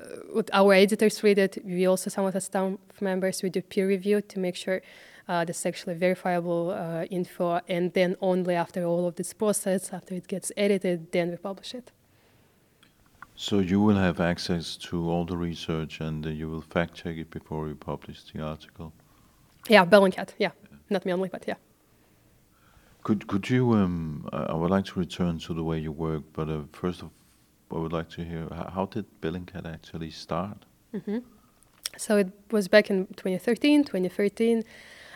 our 0.52 0.72
editors 0.72 1.22
read 1.22 1.38
it. 1.38 1.58
We 1.64 1.86
also 1.86 2.10
some 2.10 2.24
of 2.24 2.32
the 2.32 2.40
staff 2.40 2.78
members 3.00 3.42
we 3.42 3.50
do 3.50 3.62
peer 3.62 3.86
review 3.86 4.20
to 4.22 4.38
make 4.38 4.56
sure 4.56 4.80
uh, 5.28 5.44
this 5.44 5.66
actually 5.66 5.94
verifiable 5.94 6.70
uh, 6.70 7.04
info, 7.10 7.60
and 7.68 7.92
then 7.92 8.16
only 8.20 8.54
after 8.54 8.84
all 8.84 9.06
of 9.06 9.14
this 9.14 9.32
process, 9.32 9.92
after 9.92 10.14
it 10.14 10.26
gets 10.26 10.50
edited, 10.56 11.12
then 11.12 11.30
we 11.30 11.36
publish 11.36 11.74
it. 11.74 11.92
So 13.40 13.60
you 13.60 13.80
will 13.80 13.96
have 13.96 14.20
access 14.20 14.76
to 14.76 15.08
all 15.08 15.24
the 15.24 15.34
research, 15.34 16.02
and 16.02 16.26
uh, 16.26 16.28
you 16.28 16.50
will 16.50 16.60
fact 16.60 16.92
check 16.92 17.16
it 17.16 17.30
before 17.30 17.68
you 17.68 17.74
publish 17.74 18.18
the 18.30 18.42
article. 18.42 18.92
Yeah, 19.66 19.86
Bellingcat. 19.86 20.34
Yeah, 20.38 20.50
not 20.90 21.06
me 21.06 21.12
only, 21.14 21.30
but 21.30 21.44
yeah. 21.48 21.54
Could 23.02 23.26
could 23.28 23.48
you? 23.48 23.72
Um, 23.72 24.28
I 24.30 24.52
would 24.52 24.68
like 24.68 24.84
to 24.92 24.98
return 24.98 25.38
to 25.38 25.54
the 25.54 25.64
way 25.64 25.78
you 25.78 25.90
work, 25.90 26.22
but 26.34 26.50
uh, 26.50 26.64
first 26.72 27.00
of, 27.00 27.08
I 27.70 27.78
would 27.78 27.94
like 27.94 28.10
to 28.10 28.22
hear 28.22 28.46
how, 28.54 28.70
how 28.74 28.84
did 28.84 29.06
Bellingcat 29.22 29.64
actually 29.64 30.10
start? 30.10 30.66
Mm-hmm. 30.92 31.20
So 31.96 32.18
it 32.18 32.28
was 32.50 32.68
back 32.68 32.90
in 32.90 33.06
2013, 33.06 33.84
2013. 33.84 34.64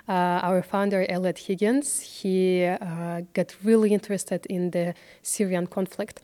Uh, 0.09 0.13
our 0.13 0.63
founder, 0.63 1.05
Eliot 1.11 1.41
Higgins, 1.41 2.01
he 2.01 2.65
uh, 2.65 3.21
got 3.35 3.55
really 3.63 3.93
interested 3.93 4.47
in 4.47 4.71
the 4.71 4.95
Syrian 5.21 5.67
conflict. 5.67 6.23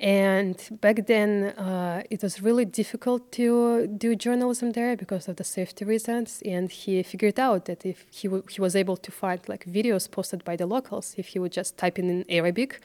And 0.00 0.56
back 0.80 1.06
then, 1.06 1.48
uh, 1.58 2.02
it 2.10 2.22
was 2.22 2.40
really 2.40 2.64
difficult 2.64 3.30
to 3.32 3.86
do 3.86 4.16
journalism 4.16 4.72
there 4.72 4.96
because 4.96 5.28
of 5.28 5.36
the 5.36 5.44
safety 5.44 5.84
reasons. 5.84 6.42
And 6.46 6.70
he 6.70 7.02
figured 7.02 7.38
out 7.38 7.66
that 7.66 7.84
if 7.84 8.06
he, 8.10 8.26
w- 8.28 8.42
he 8.50 8.62
was 8.62 8.74
able 8.74 8.96
to 8.96 9.12
find 9.12 9.46
like 9.46 9.66
videos 9.66 10.10
posted 10.10 10.42
by 10.42 10.56
the 10.56 10.66
locals, 10.66 11.14
if 11.18 11.28
he 11.28 11.38
would 11.38 11.52
just 11.52 11.76
type 11.76 11.98
in 11.98 12.08
in 12.08 12.24
Arabic, 12.30 12.80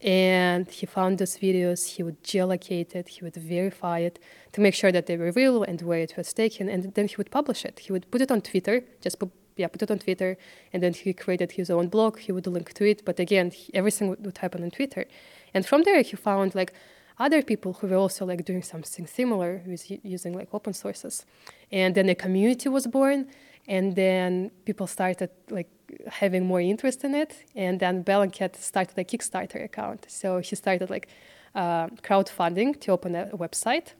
and 0.00 0.68
he 0.68 0.86
found 0.86 1.18
those 1.18 1.36
videos, 1.36 1.86
he 1.86 2.02
would 2.02 2.20
geolocate 2.24 2.96
it, 2.96 3.08
he 3.08 3.22
would 3.22 3.36
verify 3.36 4.00
it 4.00 4.18
to 4.52 4.60
make 4.60 4.74
sure 4.74 4.90
that 4.90 5.06
they 5.06 5.16
were 5.16 5.30
real 5.30 5.62
and 5.62 5.82
where 5.82 6.00
it 6.00 6.16
was 6.16 6.32
taken, 6.32 6.68
and 6.68 6.94
then 6.94 7.06
he 7.06 7.16
would 7.16 7.30
publish 7.30 7.64
it. 7.64 7.80
He 7.80 7.92
would 7.92 8.10
put 8.10 8.22
it 8.22 8.30
on 8.30 8.40
Twitter, 8.40 8.82
just 9.02 9.18
put 9.18 9.30
yeah, 9.56 9.68
put 9.68 9.82
it 9.82 9.90
on 9.90 9.98
Twitter, 9.98 10.36
and 10.72 10.82
then 10.82 10.92
he 10.94 11.12
created 11.12 11.52
his 11.52 11.70
own 11.70 11.88
blog. 11.88 12.18
He 12.18 12.32
would 12.32 12.46
link 12.46 12.72
to 12.74 12.84
it, 12.84 13.04
but 13.04 13.18
again, 13.18 13.50
he, 13.50 13.72
everything 13.74 14.08
would, 14.08 14.24
would, 14.24 14.38
happen 14.38 14.62
on 14.62 14.70
Twitter. 14.70 15.06
And 15.54 15.66
from 15.66 15.82
there, 15.82 16.02
he 16.02 16.16
found 16.16 16.54
like 16.54 16.72
other 17.18 17.42
people 17.42 17.74
who 17.74 17.86
were 17.88 17.96
also 17.96 18.24
like 18.24 18.44
doing 18.44 18.62
something 18.62 19.06
similar 19.06 19.62
with 19.66 19.90
using 20.04 20.34
like 20.34 20.48
open 20.52 20.72
sources, 20.72 21.26
and 21.70 21.94
then 21.94 22.08
a 22.08 22.14
community 22.14 22.68
was 22.68 22.86
born. 22.86 23.26
And 23.68 23.94
then 23.94 24.50
people 24.64 24.86
started 24.86 25.30
like 25.50 25.68
having 26.08 26.46
more 26.46 26.60
interest 26.60 27.04
in 27.04 27.14
it, 27.14 27.44
and 27.54 27.78
then 27.78 28.02
Bellingcat 28.02 28.56
started 28.56 28.98
a 28.98 29.04
Kickstarter 29.04 29.62
account. 29.62 30.06
So 30.08 30.38
he 30.38 30.56
started 30.56 30.88
like 30.90 31.08
uh, 31.54 31.88
crowdfunding 32.02 32.80
to 32.80 32.92
open 32.92 33.14
a, 33.14 33.28
a 33.32 33.36
website 33.36 33.94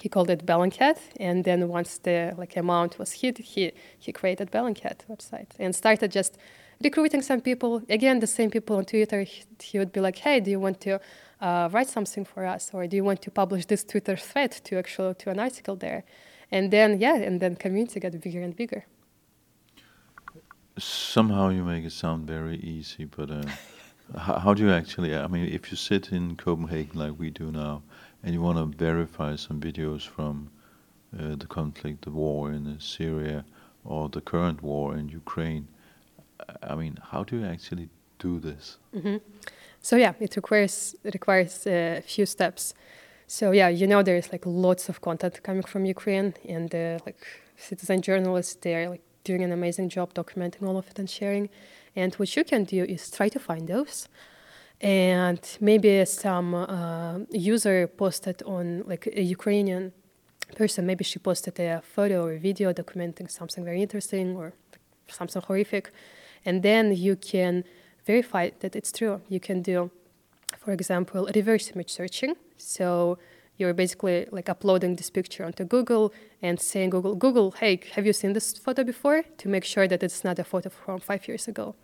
he 0.00 0.08
called 0.08 0.30
it 0.30 0.44
Bellingcat, 0.46 0.98
and 1.18 1.44
then 1.44 1.68
once 1.68 1.98
the 1.98 2.34
like 2.36 2.56
amount 2.56 2.98
was 2.98 3.12
hit, 3.12 3.38
he 3.38 3.72
he 3.98 4.12
created 4.12 4.50
Bellingcat 4.50 4.98
website 5.08 5.50
and 5.58 5.74
started 5.74 6.10
just 6.12 6.36
recruiting 6.82 7.22
some 7.22 7.40
people. 7.40 7.82
Again, 7.88 8.20
the 8.20 8.26
same 8.26 8.50
people 8.50 8.76
on 8.76 8.84
Twitter. 8.84 9.22
He, 9.22 9.44
he 9.62 9.78
would 9.78 9.92
be 9.92 10.00
like, 10.00 10.18
"Hey, 10.18 10.40
do 10.40 10.50
you 10.50 10.60
want 10.60 10.80
to 10.82 11.00
uh, 11.40 11.68
write 11.72 11.88
something 11.88 12.24
for 12.24 12.44
us, 12.46 12.70
or 12.72 12.86
do 12.86 12.96
you 12.96 13.04
want 13.04 13.22
to 13.22 13.30
publish 13.30 13.66
this 13.66 13.84
Twitter 13.84 14.16
thread 14.16 14.52
to 14.64 14.78
actually 14.78 15.14
to 15.14 15.30
an 15.30 15.38
article 15.38 15.76
there?" 15.76 16.04
And 16.50 16.70
then 16.70 17.00
yeah, 17.00 17.16
and 17.16 17.40
then 17.40 17.56
community 17.56 18.00
got 18.00 18.20
bigger 18.20 18.42
and 18.42 18.54
bigger. 18.54 18.84
Somehow 20.78 21.50
you 21.50 21.62
make 21.62 21.84
it 21.84 21.92
sound 21.92 22.26
very 22.26 22.56
easy, 22.56 23.04
but 23.04 23.30
uh, 23.30 23.44
how, 24.18 24.38
how 24.38 24.54
do 24.54 24.64
you 24.64 24.72
actually? 24.72 25.14
I 25.14 25.28
mean, 25.28 25.46
if 25.46 25.70
you 25.70 25.76
sit 25.76 26.12
in 26.12 26.36
Copenhagen 26.36 26.98
like 26.98 27.18
we 27.18 27.30
do 27.30 27.50
now 27.52 27.82
and 28.24 28.32
you 28.32 28.40
want 28.40 28.58
to 28.58 28.76
verify 28.76 29.36
some 29.36 29.60
videos 29.60 30.08
from 30.08 30.50
uh, 31.18 31.36
the 31.36 31.46
conflict, 31.46 32.04
the 32.04 32.10
war 32.10 32.50
in 32.50 32.66
uh, 32.66 32.78
Syria, 32.78 33.44
or 33.84 34.08
the 34.08 34.20
current 34.20 34.62
war 34.62 34.96
in 34.96 35.08
Ukraine, 35.08 35.68
I 36.62 36.74
mean, 36.74 36.98
how 37.10 37.22
do 37.24 37.38
you 37.38 37.46
actually 37.46 37.88
do 38.18 38.40
this? 38.40 38.78
Mm-hmm. 38.96 39.16
So 39.80 39.96
yeah, 39.96 40.14
it 40.20 40.36
requires 40.36 40.96
it 41.04 41.14
requires 41.14 41.66
a 41.66 42.00
few 42.00 42.26
steps. 42.26 42.74
So 43.26 43.52
yeah, 43.52 43.68
you 43.68 43.86
know, 43.86 44.02
there's 44.02 44.32
like 44.32 44.44
lots 44.46 44.88
of 44.88 45.00
content 45.00 45.42
coming 45.42 45.62
from 45.62 45.84
Ukraine, 45.84 46.34
and 46.48 46.74
uh, 46.74 46.98
like 47.06 47.20
citizen 47.56 48.00
journalists, 48.00 48.56
they're 48.62 48.88
like 48.88 49.02
doing 49.24 49.42
an 49.42 49.52
amazing 49.52 49.88
job 49.88 50.14
documenting 50.14 50.66
all 50.66 50.78
of 50.78 50.88
it 50.88 50.98
and 50.98 51.08
sharing. 51.08 51.48
And 51.96 52.14
what 52.14 52.34
you 52.36 52.44
can 52.44 52.64
do 52.64 52.84
is 52.84 53.10
try 53.10 53.28
to 53.28 53.38
find 53.38 53.68
those 53.68 54.08
and 54.84 55.40
maybe 55.62 56.04
some 56.04 56.54
uh, 56.54 57.18
user 57.30 57.86
posted 57.86 58.42
on 58.42 58.84
like 58.86 59.08
a 59.16 59.22
Ukrainian 59.22 59.92
person, 60.54 60.84
maybe 60.84 61.04
she 61.04 61.18
posted 61.18 61.58
a 61.58 61.80
photo 61.82 62.26
or 62.26 62.32
a 62.34 62.38
video 62.38 62.70
documenting 62.72 63.30
something 63.30 63.64
very 63.64 63.80
interesting 63.80 64.36
or 64.36 64.52
something 65.08 65.40
horrific, 65.40 65.90
and 66.44 66.62
then 66.62 66.94
you 66.94 67.16
can 67.16 67.64
verify 68.04 68.50
that 68.60 68.76
it's 68.76 68.92
true. 68.92 69.22
You 69.30 69.40
can 69.40 69.62
do, 69.62 69.90
for 70.58 70.72
example, 70.72 71.30
reverse 71.34 71.70
image 71.74 71.90
searching. 71.90 72.34
So 72.58 73.16
you're 73.56 73.72
basically 73.72 74.26
like 74.30 74.50
uploading 74.50 74.96
this 74.96 75.08
picture 75.08 75.44
onto 75.46 75.64
Google 75.64 76.12
and 76.42 76.60
saying 76.60 76.90
Google, 76.90 77.14
Google, 77.14 77.52
hey, 77.52 77.80
have 77.94 78.04
you 78.04 78.12
seen 78.12 78.34
this 78.34 78.52
photo 78.58 78.84
before? 78.84 79.22
To 79.38 79.48
make 79.48 79.64
sure 79.64 79.88
that 79.88 80.02
it's 80.02 80.24
not 80.24 80.38
a 80.38 80.44
photo 80.44 80.68
from 80.68 81.00
five 81.00 81.26
years 81.26 81.48
ago. 81.48 81.74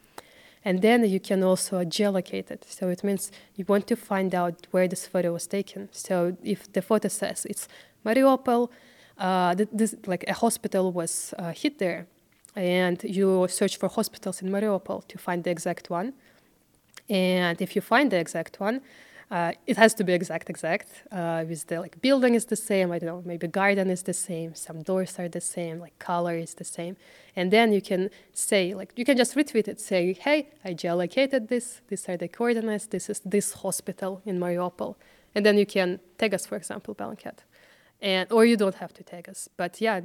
And 0.64 0.82
then 0.82 1.04
you 1.04 1.20
can 1.20 1.42
also 1.42 1.84
geolocate 1.84 2.50
it. 2.50 2.66
So 2.68 2.88
it 2.88 3.02
means 3.02 3.32
you 3.56 3.64
want 3.66 3.86
to 3.86 3.96
find 3.96 4.34
out 4.34 4.66
where 4.72 4.86
this 4.88 5.06
photo 5.06 5.32
was 5.32 5.46
taken. 5.46 5.88
So 5.92 6.36
if 6.42 6.70
the 6.72 6.82
photo 6.82 7.08
says 7.08 7.46
it's 7.46 7.66
Mariupol, 8.04 8.68
uh, 9.18 9.54
this, 9.72 9.94
like 10.06 10.24
a 10.28 10.34
hospital 10.34 10.92
was 10.92 11.34
uh, 11.38 11.52
hit 11.52 11.78
there, 11.78 12.06
and 12.56 13.02
you 13.04 13.46
search 13.48 13.76
for 13.76 13.88
hospitals 13.88 14.42
in 14.42 14.50
Mariupol 14.50 15.06
to 15.08 15.18
find 15.18 15.44
the 15.44 15.50
exact 15.50 15.90
one. 15.90 16.12
And 17.08 17.60
if 17.60 17.74
you 17.74 17.82
find 17.82 18.10
the 18.10 18.18
exact 18.18 18.60
one, 18.60 18.80
uh, 19.30 19.52
it 19.66 19.76
has 19.76 19.94
to 19.94 20.04
be 20.04 20.12
exact, 20.12 20.50
exact. 20.50 20.88
Uh, 21.12 21.44
with 21.48 21.66
the 21.68 21.80
like 21.80 22.00
building 22.02 22.34
is 22.34 22.46
the 22.46 22.56
same. 22.56 22.90
I 22.90 22.98
don't 22.98 23.08
know, 23.08 23.22
maybe 23.24 23.46
garden 23.46 23.88
is 23.88 24.02
the 24.02 24.12
same. 24.12 24.54
Some 24.56 24.82
doors 24.82 25.18
are 25.18 25.28
the 25.28 25.40
same. 25.40 25.78
Like 25.78 25.96
color 26.00 26.36
is 26.36 26.54
the 26.54 26.64
same. 26.64 26.96
And 27.36 27.52
then 27.52 27.72
you 27.72 27.80
can 27.80 28.10
say 28.32 28.74
like 28.74 28.92
you 28.96 29.04
can 29.04 29.16
just 29.16 29.36
retweet 29.36 29.68
it. 29.68 29.80
Say, 29.80 30.14
hey, 30.14 30.48
I 30.64 30.74
geolocated 30.74 31.48
this. 31.48 31.80
These 31.88 32.08
are 32.08 32.16
the 32.16 32.26
coordinates. 32.26 32.86
This 32.86 33.08
is 33.08 33.20
this 33.24 33.52
hospital 33.52 34.20
in 34.24 34.40
Mariupol. 34.40 34.96
And 35.34 35.46
then 35.46 35.56
you 35.58 35.66
can 35.66 36.00
tag 36.18 36.34
us, 36.34 36.44
for 36.44 36.56
example, 36.56 36.96
Bellingcat. 36.96 37.38
And 38.02 38.32
or 38.32 38.44
you 38.44 38.56
don't 38.56 38.74
have 38.76 38.92
to 38.94 39.04
tag 39.04 39.28
us. 39.28 39.48
But 39.56 39.80
yeah, 39.80 40.00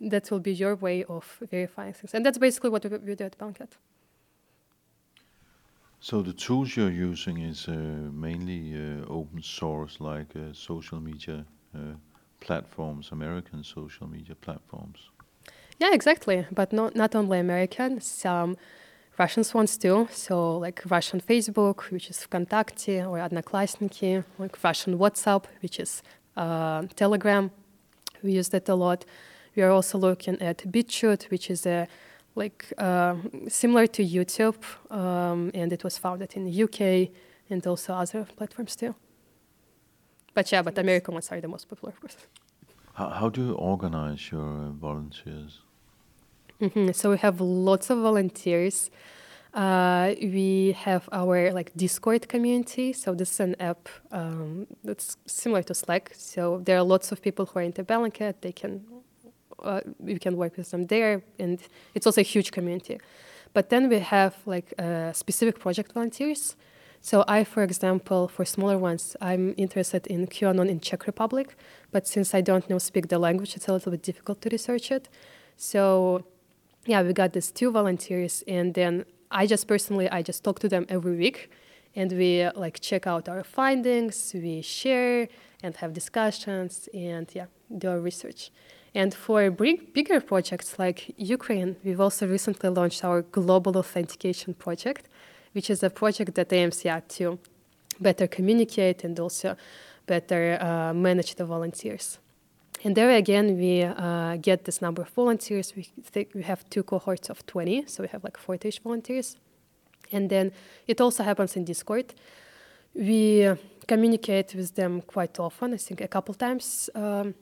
that 0.00 0.30
will 0.30 0.40
be 0.40 0.52
your 0.52 0.74
way 0.74 1.04
of 1.04 1.38
verifying 1.50 1.94
things. 1.94 2.12
And 2.12 2.26
that's 2.26 2.36
basically 2.36 2.68
what 2.68 2.84
we 2.84 3.14
do 3.14 3.24
at 3.24 3.38
Bellingcat. 3.38 3.70
So 6.00 6.22
the 6.22 6.32
tools 6.32 6.76
you're 6.76 6.90
using 6.90 7.38
is 7.38 7.68
uh, 7.68 7.72
mainly 8.12 8.74
uh, 8.74 9.12
open 9.12 9.42
source, 9.42 10.00
like 10.00 10.36
uh, 10.36 10.52
social 10.52 11.00
media 11.00 11.44
uh, 11.74 11.94
platforms, 12.40 13.10
American 13.12 13.64
social 13.64 14.06
media 14.06 14.34
platforms. 14.34 15.10
Yeah, 15.78 15.92
exactly. 15.92 16.46
But 16.52 16.72
not 16.72 16.94
not 16.94 17.14
only 17.14 17.38
American, 17.38 18.00
some 18.00 18.56
Russian 19.18 19.44
ones 19.52 19.76
too. 19.76 20.08
So 20.12 20.58
like 20.58 20.82
Russian 20.88 21.20
Facebook, 21.20 21.90
which 21.90 22.10
is 22.10 22.26
VKontakte, 22.26 23.04
or 23.08 23.18
Odnoklassniki, 23.18 24.24
like 24.38 24.62
Russian 24.62 24.98
WhatsApp, 24.98 25.44
which 25.62 25.80
is 25.80 26.02
uh, 26.36 26.82
Telegram. 26.94 27.50
We 28.22 28.32
use 28.32 28.48
that 28.50 28.68
a 28.68 28.74
lot. 28.74 29.04
We 29.56 29.62
are 29.62 29.70
also 29.70 29.98
looking 29.98 30.40
at 30.40 30.58
BitChute, 30.58 31.30
which 31.30 31.50
is 31.50 31.66
a 31.66 31.88
like 32.38 32.72
uh, 32.78 33.16
similar 33.48 33.86
to 33.88 34.02
YouTube, 34.02 34.62
um, 34.90 35.50
and 35.54 35.72
it 35.72 35.84
was 35.84 35.98
founded 35.98 36.34
in 36.36 36.44
the 36.44 36.62
UK 36.64 37.10
and 37.50 37.66
also 37.66 37.94
other 37.94 38.26
platforms 38.36 38.76
too. 38.76 38.94
But 40.34 40.52
yeah, 40.52 40.62
but 40.62 40.78
American 40.78 41.14
ones 41.14 41.30
are 41.32 41.40
the 41.40 41.48
most 41.48 41.68
popular, 41.68 41.92
of 41.92 42.00
course. 42.00 42.16
How, 42.94 43.08
how 43.08 43.28
do 43.28 43.40
you 43.46 43.52
organize 43.54 44.30
your 44.30 44.72
volunteers? 44.80 45.60
hmm 46.60 46.92
So 46.92 47.10
we 47.10 47.18
have 47.18 47.40
lots 47.40 47.90
of 47.90 47.98
volunteers. 47.98 48.90
Uh, 49.54 50.14
we 50.20 50.72
have 50.72 51.08
our 51.12 51.52
like 51.52 51.72
Discord 51.74 52.28
community. 52.28 52.92
So 52.92 53.14
this 53.14 53.32
is 53.32 53.40
an 53.40 53.56
app 53.60 53.88
um, 54.12 54.66
that's 54.84 55.16
similar 55.26 55.62
to 55.64 55.74
Slack. 55.74 56.12
So 56.14 56.60
there 56.64 56.76
are 56.76 56.84
lots 56.84 57.12
of 57.12 57.22
people 57.22 57.46
who 57.46 57.58
are 57.58 57.62
into 57.62 57.82
Bellingcat. 57.82 58.34
They 58.40 58.52
can 58.52 58.84
uh, 59.62 59.80
we 59.98 60.18
can 60.18 60.36
work 60.36 60.56
with 60.56 60.70
them 60.70 60.86
there, 60.86 61.22
and 61.38 61.58
it's 61.94 62.06
also 62.06 62.20
a 62.20 62.24
huge 62.24 62.50
community. 62.50 63.00
But 63.52 63.70
then 63.70 63.88
we 63.88 63.98
have 63.98 64.36
like 64.46 64.72
uh, 64.78 65.12
specific 65.12 65.58
project 65.58 65.92
volunteers. 65.92 66.56
So 67.00 67.24
I, 67.28 67.44
for 67.44 67.62
example, 67.62 68.28
for 68.28 68.44
smaller 68.44 68.76
ones, 68.76 69.16
I'm 69.20 69.54
interested 69.56 70.06
in 70.08 70.26
QAnon 70.26 70.68
in 70.68 70.80
Czech 70.80 71.06
Republic, 71.06 71.56
but 71.92 72.06
since 72.06 72.34
I 72.34 72.40
don't 72.40 72.68
know 72.68 72.78
speak 72.78 73.08
the 73.08 73.18
language, 73.18 73.54
it's 73.56 73.68
a 73.68 73.72
little 73.72 73.92
bit 73.92 74.02
difficult 74.02 74.40
to 74.42 74.48
research 74.50 74.90
it. 74.90 75.08
So 75.56 76.24
yeah, 76.86 77.02
we 77.02 77.12
got 77.12 77.32
these 77.32 77.50
two 77.50 77.70
volunteers, 77.70 78.42
and 78.48 78.74
then 78.74 79.04
I 79.30 79.46
just 79.46 79.68
personally 79.68 80.08
I 80.10 80.22
just 80.22 80.42
talk 80.42 80.58
to 80.60 80.68
them 80.68 80.86
every 80.88 81.16
week, 81.16 81.50
and 81.94 82.10
we 82.12 82.48
like 82.56 82.80
check 82.80 83.06
out 83.06 83.28
our 83.28 83.44
findings, 83.44 84.32
we 84.34 84.62
share 84.62 85.28
and 85.62 85.76
have 85.76 85.92
discussions, 85.92 86.88
and 86.92 87.30
yeah, 87.34 87.46
do 87.76 87.90
our 87.90 88.00
research. 88.00 88.50
And 88.98 89.14
for 89.14 89.48
big, 89.52 89.94
bigger 89.94 90.20
projects 90.20 90.76
like 90.76 91.14
Ukraine, 91.16 91.76
we've 91.84 92.00
also 92.00 92.26
recently 92.26 92.68
launched 92.68 93.04
our 93.04 93.22
Global 93.22 93.78
Authentication 93.78 94.54
Project, 94.54 95.08
which 95.52 95.70
is 95.70 95.84
a 95.84 95.88
project 95.88 96.34
that 96.34 96.52
aims 96.52 96.84
yeah, 96.84 97.00
to 97.10 97.38
better 98.00 98.26
communicate 98.26 99.04
and 99.04 99.20
also 99.20 99.54
better 100.06 100.58
uh, 100.60 100.92
manage 100.92 101.36
the 101.36 101.44
volunteers. 101.44 102.18
And 102.82 102.96
there 102.96 103.12
again, 103.12 103.56
we 103.56 103.84
uh, 103.84 104.36
get 104.38 104.64
this 104.64 104.82
number 104.82 105.02
of 105.02 105.10
volunteers. 105.10 105.76
We 105.76 105.84
think 106.02 106.34
we 106.34 106.42
have 106.42 106.68
two 106.68 106.82
cohorts 106.82 107.30
of 107.30 107.46
20, 107.46 107.84
so 107.86 108.02
we 108.02 108.08
have 108.08 108.24
like 108.24 108.36
40 108.36 108.80
volunteers. 108.82 109.36
And 110.10 110.28
then 110.28 110.50
it 110.88 111.00
also 111.00 111.22
happens 111.22 111.54
in 111.54 111.64
Discord. 111.64 112.14
We 112.94 113.48
communicate 113.86 114.56
with 114.56 114.74
them 114.74 115.02
quite 115.02 115.38
often, 115.38 115.72
I 115.72 115.76
think 115.76 116.00
a 116.00 116.08
couple 116.08 116.34
times 116.34 116.90
um, 116.96 117.34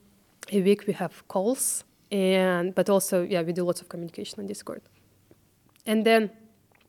a 0.53 0.61
week 0.63 0.87
we 0.87 0.93
have 0.95 1.27
calls, 1.29 1.85
and 2.11 2.75
but 2.75 2.89
also, 2.89 3.23
yeah, 3.23 3.43
we 3.43 3.53
do 3.53 3.65
lots 3.65 3.81
of 3.81 3.89
communication 3.89 4.41
on 4.41 4.47
Discord. 4.47 4.83
And 5.87 6.05
then, 6.05 6.31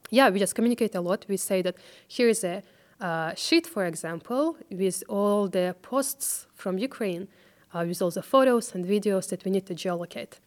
yeah, 0.09 0.29
we 0.29 0.39
just 0.39 0.55
communicate 0.55 0.95
a 0.95 1.01
lot. 1.01 1.25
We 1.27 1.37
say 1.37 1.61
that 1.61 1.75
here 2.07 2.29
is 2.29 2.43
a 2.43 2.63
uh, 2.99 3.33
sheet, 3.35 3.67
for 3.67 3.85
example, 3.85 4.57
with 4.71 5.03
all 5.07 5.47
the 5.47 5.75
posts 5.81 6.47
from 6.55 6.77
Ukraine 6.77 7.27
uh, 7.73 7.85
with 7.87 8.01
all 8.01 8.11
the 8.11 8.21
photos 8.21 8.73
and 8.73 8.85
videos 8.85 9.29
that 9.29 9.43
we 9.45 9.51
need 9.51 9.65
to 9.67 9.75
geolocate. 9.75 10.39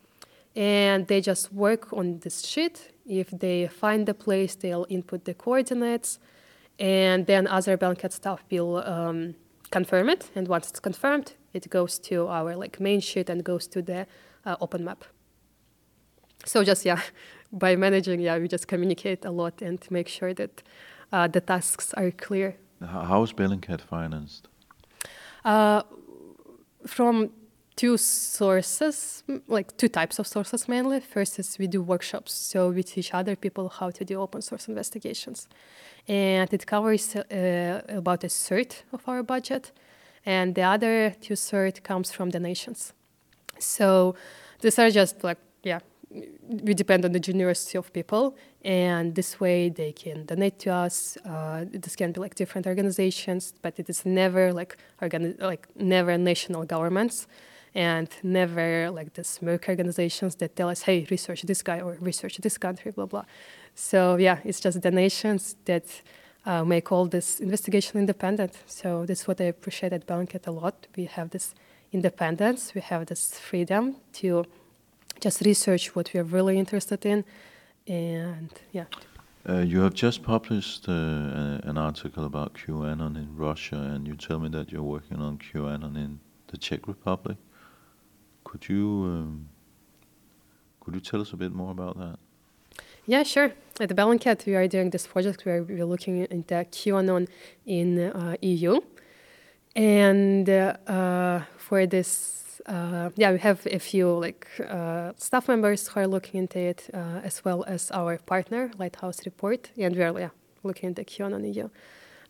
And 0.56 1.06
they 1.06 1.20
just 1.20 1.52
work 1.52 1.92
on 1.92 2.18
this 2.20 2.44
sheet. 2.44 2.90
If 3.06 3.30
they 3.30 3.68
find 3.68 4.06
the 4.06 4.14
place, 4.14 4.54
they'll 4.54 4.86
input 4.88 5.24
the 5.24 5.34
coordinates, 5.34 6.18
and 6.78 7.26
then 7.26 7.46
other 7.46 7.76
Bellingcat 7.76 8.12
staff 8.12 8.42
will 8.50 8.78
um, 8.78 9.34
confirm 9.70 10.08
it. 10.08 10.30
And 10.34 10.48
once 10.48 10.68
it's 10.70 10.80
confirmed, 10.80 11.34
it 11.52 11.68
goes 11.70 11.98
to 12.00 12.26
our 12.28 12.56
like 12.56 12.80
main 12.80 13.00
sheet 13.00 13.30
and 13.30 13.44
goes 13.44 13.66
to 13.68 13.82
the 13.82 14.06
uh, 14.44 14.56
open 14.60 14.84
map. 14.84 15.04
So 16.44 16.64
just 16.64 16.84
yeah, 16.84 17.00
by 17.52 17.76
managing, 17.76 18.20
yeah, 18.20 18.38
we 18.38 18.48
just 18.48 18.68
communicate 18.68 19.24
a 19.24 19.30
lot 19.30 19.62
and 19.62 19.78
make 19.90 20.08
sure 20.08 20.34
that 20.34 20.62
uh, 21.12 21.28
the 21.28 21.40
tasks 21.40 21.92
are 21.94 22.10
clear. 22.10 22.56
How 22.80 23.22
is 23.22 23.32
Bellingcat 23.32 23.80
financed? 23.80 24.48
Uh, 25.44 25.82
from 26.86 27.30
two 27.80 27.96
sources, 27.96 29.22
like 29.48 29.74
two 29.78 29.88
types 29.88 30.18
of 30.18 30.26
sources 30.26 30.68
mainly. 30.68 31.00
First 31.00 31.38
is 31.38 31.58
we 31.58 31.66
do 31.66 31.80
workshops, 31.80 32.32
so 32.34 32.68
we 32.68 32.82
teach 32.82 33.14
other 33.14 33.36
people 33.36 33.70
how 33.70 33.88
to 33.90 34.04
do 34.04 34.20
open 34.20 34.42
source 34.42 34.68
investigations, 34.68 35.48
and 36.06 36.52
it 36.52 36.66
covers 36.66 37.16
uh, 37.16 37.80
about 37.88 38.22
a 38.22 38.28
third 38.28 38.70
of 38.92 39.00
our 39.08 39.22
budget, 39.22 39.72
and 40.26 40.54
the 40.54 40.62
other 40.74 41.14
two 41.22 41.36
third 41.36 41.82
comes 41.82 42.12
from 42.12 42.28
donations. 42.28 42.92
So 43.58 44.14
these 44.60 44.78
are 44.78 44.90
just 44.90 45.24
like 45.24 45.38
yeah, 45.62 45.80
we 46.66 46.74
depend 46.74 47.06
on 47.06 47.12
the 47.12 47.20
generosity 47.20 47.78
of 47.78 47.90
people, 47.94 48.36
and 48.62 49.14
this 49.14 49.40
way 49.40 49.70
they 49.70 49.92
can 49.92 50.26
donate 50.26 50.58
to 50.58 50.70
us. 50.70 51.16
Uh, 51.24 51.64
this 51.72 51.96
can 51.96 52.12
be 52.12 52.20
like 52.20 52.34
different 52.34 52.66
organizations, 52.66 53.54
but 53.62 53.78
it 53.78 53.88
is 53.88 54.04
never 54.04 54.52
like 54.52 54.76
organi- 55.00 55.40
like 55.40 55.66
never 55.76 56.18
national 56.18 56.64
governments, 56.66 57.26
and 57.74 58.08
never 58.22 58.90
like 58.90 59.14
the 59.14 59.24
smoke 59.24 59.68
organizations 59.68 60.36
that 60.36 60.56
tell 60.56 60.68
us, 60.68 60.82
"Hey, 60.82 61.06
research 61.10 61.42
this 61.42 61.62
guy 61.62 61.80
or 61.80 61.96
research 62.00 62.38
this 62.38 62.58
country," 62.58 62.90
blah 62.92 63.06
blah. 63.06 63.24
So 63.74 64.16
yeah, 64.16 64.38
it's 64.44 64.60
just 64.60 64.82
the 64.82 64.90
nations 64.90 65.56
that 65.64 66.02
uh, 66.46 66.64
make 66.64 66.90
all 66.92 67.06
this 67.06 67.40
investigation 67.40 68.00
independent. 68.00 68.58
So 68.66 69.04
that's 69.06 69.26
what 69.28 69.40
I 69.40 69.44
appreciate 69.44 69.92
at 69.92 70.06
Bellingcat 70.06 70.46
a 70.46 70.50
lot. 70.50 70.86
We 70.96 71.04
have 71.04 71.30
this 71.30 71.54
independence, 71.92 72.74
we 72.74 72.80
have 72.80 73.06
this 73.06 73.38
freedom 73.38 73.96
to 74.14 74.44
just 75.20 75.40
research 75.42 75.94
what 75.94 76.12
we 76.14 76.20
are 76.20 76.24
really 76.24 76.58
interested 76.58 77.04
in, 77.04 77.24
and 77.86 78.50
yeah. 78.72 78.86
Uh, 79.48 79.58
you 79.60 79.80
have 79.80 79.94
just 79.94 80.22
published 80.22 80.86
uh, 80.88 80.92
an 81.64 81.78
article 81.78 82.26
about 82.26 82.54
QAnon 82.54 83.16
in 83.16 83.34
Russia, 83.36 83.76
and 83.76 84.06
you 84.06 84.14
tell 84.14 84.38
me 84.38 84.48
that 84.50 84.70
you're 84.70 84.82
working 84.82 85.20
on 85.20 85.38
QAnon 85.38 85.96
in 85.96 86.20
the 86.48 86.58
Czech 86.58 86.86
Republic. 86.86 87.36
Could 88.50 88.68
you 88.68 89.04
um, 89.06 89.48
could 90.80 90.94
you 90.94 91.00
tell 91.00 91.20
us 91.20 91.32
a 91.32 91.36
bit 91.36 91.52
more 91.52 91.70
about 91.70 91.96
that? 91.98 92.18
Yeah, 93.06 93.22
sure. 93.22 93.52
At 93.78 93.88
the 93.88 93.94
Bellingcat, 93.94 94.44
we 94.44 94.56
are 94.56 94.66
doing 94.66 94.90
this 94.90 95.06
project 95.06 95.46
where 95.46 95.62
we're 95.62 95.84
looking 95.84 96.26
into 96.26 96.54
QAnon 96.54 97.28
in 97.64 98.00
uh, 98.00 98.36
EU, 98.42 98.80
and 99.76 100.50
uh, 100.50 100.76
uh, 100.88 101.42
for 101.58 101.86
this 101.86 102.60
uh, 102.66 103.10
yeah, 103.14 103.30
we 103.30 103.38
have 103.38 103.64
a 103.66 103.78
few 103.78 104.08
like 104.18 104.48
uh, 104.68 105.12
staff 105.16 105.46
members 105.46 105.86
who 105.86 106.00
are 106.00 106.08
looking 106.08 106.40
into 106.40 106.58
it, 106.58 106.90
uh, 106.92 107.20
as 107.22 107.44
well 107.44 107.62
as 107.68 107.92
our 107.92 108.18
partner, 108.18 108.72
Lighthouse 108.78 109.24
Report, 109.24 109.70
and 109.78 109.94
we're 109.94 110.18
yeah, 110.18 110.30
looking 110.64 110.88
into 110.88 111.04
QAnon 111.04 111.44
in 111.44 111.54
EU. 111.54 111.68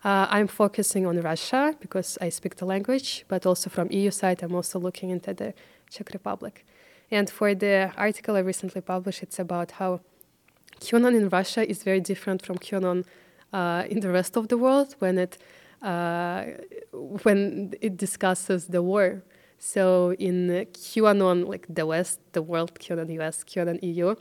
Uh, 0.03 0.27
I'm 0.31 0.47
focusing 0.47 1.07
on 1.07 1.21
Russia 1.21 1.75
because 1.81 2.17
I 2.21 2.31
speak 2.31 2.57
the 2.57 2.65
language, 2.65 3.25
but 3.29 3.45
also 3.45 3.69
from 3.69 3.89
EU 3.91 4.11
side, 4.11 4.43
I'm 4.43 4.55
also 4.55 4.79
looking 4.79 5.11
into 5.11 5.35
the 5.35 5.53
Czech 5.91 6.11
Republic. 6.13 6.65
And 7.11 7.29
for 7.29 7.55
the 7.55 7.93
article 7.97 8.37
I 8.37 8.41
recently 8.41 8.81
published, 8.81 9.23
it's 9.23 9.39
about 9.39 9.73
how 9.73 10.01
QAnon 10.81 11.15
in 11.15 11.29
Russia 11.29 11.69
is 11.69 11.83
very 11.83 12.01
different 12.01 12.41
from 12.47 12.57
QAnon 12.57 13.05
uh, 13.53 13.85
in 13.91 14.01
the 14.01 14.11
rest 14.11 14.37
of 14.37 14.49
the 14.49 14.57
world 14.57 14.97
when 15.01 15.19
it 15.19 15.39
uh, 15.83 16.45
when 16.93 17.75
it 17.81 17.97
discusses 17.97 18.67
the 18.67 18.83
war 18.83 19.23
so 19.61 20.15
in 20.15 20.67
QAnon, 20.73 21.47
like 21.47 21.67
the 21.69 21.85
West, 21.85 22.19
the 22.33 22.41
world, 22.41 22.79
QAnon 22.81 23.13
US, 23.21 23.45
QAnon 23.45 23.79
EU, 23.83 24.15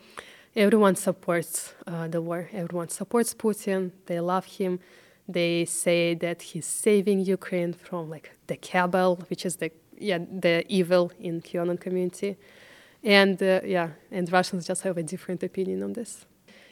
everyone 0.54 0.96
supports 0.98 1.74
uh, 1.88 2.10
the 2.10 2.22
war. 2.22 2.50
Everyone 2.52 2.90
supports 2.90 3.34
Putin. 3.34 3.92
They 4.06 4.20
love 4.20 4.46
him. 4.46 4.82
They 5.30 5.66
say 5.66 6.16
that 6.16 6.42
he's 6.42 6.66
saving 6.66 7.20
Ukraine 7.20 7.74
from 7.74 8.10
like 8.10 8.32
the 8.48 8.58
cabal, 8.58 9.18
which 9.30 9.46
is 9.46 9.58
the 9.58 9.72
yeah 9.96 10.18
the 10.18 10.66
evil 10.68 11.12
in 11.20 11.42
QAnon 11.42 11.80
community. 11.80 12.36
And 13.04 13.42
uh, 13.42 13.62
yeah, 13.64 13.90
and 14.12 14.30
Russians 14.32 14.66
just 14.66 14.82
have 14.82 14.98
a 14.98 15.04
different 15.04 15.44
opinion 15.44 15.84
on 15.84 15.94
this. 15.94 16.26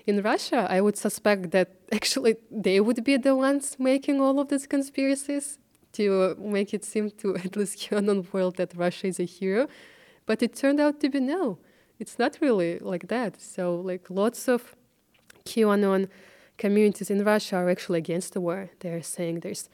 In 0.07 0.23
Russia, 0.23 0.65
I 0.69 0.81
would 0.81 0.97
suspect 0.97 1.51
that 1.51 1.69
actually 1.91 2.37
they 2.49 2.79
would 2.79 3.03
be 3.03 3.17
the 3.17 3.35
ones 3.35 3.77
making 3.77 4.21
all 4.21 4.39
of 4.39 4.47
these 4.47 4.65
conspiracies 4.65 5.59
to 5.93 6.35
make 6.39 6.73
it 6.73 6.83
seem 6.83 7.11
to 7.21 7.35
at 7.45 7.55
least 7.55 7.77
QAnon 7.77 8.33
world 8.33 8.55
that 8.57 8.75
Russia 8.75 9.07
is 9.07 9.19
a 9.19 9.25
hero. 9.25 9.67
But 10.25 10.41
it 10.41 10.55
turned 10.55 10.79
out 10.79 10.99
to 11.01 11.09
be 11.09 11.19
no. 11.19 11.59
It's 11.99 12.17
not 12.17 12.39
really 12.41 12.79
like 12.79 13.07
that. 13.09 13.39
So 13.39 13.75
like 13.75 14.09
lots 14.09 14.47
of 14.47 14.75
QAnon 15.45 16.09
communities 16.57 17.09
in 17.09 17.23
Russia 17.23 17.57
are 17.57 17.69
actually 17.69 17.99
against 17.99 18.33
the 18.33 18.41
war. 18.41 18.69
They're 18.79 19.03
saying 19.03 19.41
there's 19.41 19.69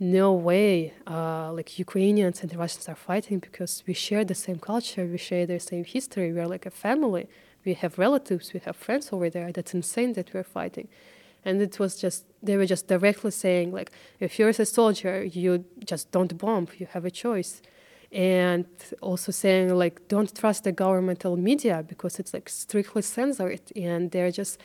no 0.00 0.32
way 0.32 0.94
uh, 1.06 1.52
like 1.52 1.78
Ukrainians 1.78 2.42
and 2.42 2.54
Russians 2.54 2.88
are 2.88 2.94
fighting 2.94 3.38
because 3.40 3.82
we 3.86 3.94
share 3.94 4.24
the 4.24 4.34
same 4.34 4.58
culture, 4.58 5.04
we 5.04 5.18
share 5.18 5.46
the 5.46 5.58
same 5.58 5.84
history, 5.84 6.32
we're 6.32 6.46
like 6.46 6.66
a 6.66 6.70
family. 6.70 7.28
We 7.64 7.74
have 7.74 7.98
relatives, 7.98 8.52
we 8.54 8.60
have 8.60 8.76
friends 8.76 9.12
over 9.12 9.28
there. 9.28 9.50
That's 9.52 9.74
insane 9.74 10.12
that 10.14 10.32
we're 10.32 10.44
fighting 10.44 10.88
and 11.44 11.60
it 11.60 11.78
was 11.78 11.96
just 11.96 12.24
they 12.42 12.56
were 12.56 12.66
just 12.66 12.86
directly 12.88 13.30
saying 13.30 13.72
like 13.72 13.90
if 14.20 14.38
you're 14.38 14.48
a 14.48 14.64
soldier 14.64 15.24
you 15.24 15.64
just 15.84 16.10
don't 16.10 16.36
bomb 16.36 16.66
you 16.78 16.86
have 16.94 17.04
a 17.04 17.10
choice 17.10 17.62
and 18.12 18.66
also 19.00 19.30
saying 19.32 19.74
like 19.74 19.96
don't 20.08 20.34
trust 20.34 20.64
the 20.64 20.72
governmental 20.72 21.36
media 21.36 21.84
because 21.86 22.18
it's 22.18 22.32
like 22.32 22.48
strictly 22.48 23.02
censored 23.02 23.60
and 23.76 24.10
they're 24.12 24.30
just 24.30 24.58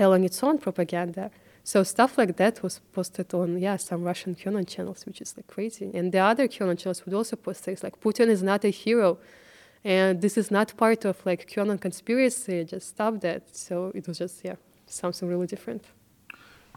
telling 0.00 0.22
its 0.28 0.38
own 0.46 0.56
propaganda 0.66 1.24
so 1.72 1.76
stuff 1.94 2.12
like 2.20 2.32
that 2.42 2.54
was 2.64 2.74
posted 2.96 3.28
on 3.40 3.48
yeah 3.66 3.76
some 3.76 4.00
russian 4.10 4.32
qanon 4.40 4.66
channels 4.72 5.00
which 5.06 5.20
is 5.24 5.30
like 5.36 5.48
crazy 5.54 5.90
and 5.98 6.06
the 6.14 6.22
other 6.30 6.46
qanon 6.54 6.78
channels 6.80 7.00
would 7.04 7.14
also 7.20 7.34
post 7.46 7.60
things 7.64 7.82
like 7.86 7.96
putin 8.04 8.28
is 8.36 8.42
not 8.50 8.60
a 8.70 8.72
hero 8.82 9.08
and 9.84 10.12
this 10.24 10.34
is 10.42 10.48
not 10.58 10.68
part 10.84 11.04
of 11.10 11.16
like 11.30 11.40
qanon 11.52 11.78
conspiracy 11.86 12.56
just 12.64 12.86
stop 12.94 13.14
that 13.26 13.42
so 13.66 13.74
it 13.98 14.04
was 14.08 14.16
just 14.24 14.36
yeah 14.48 14.56
something 14.86 15.28
really 15.28 15.48
different 15.54 15.84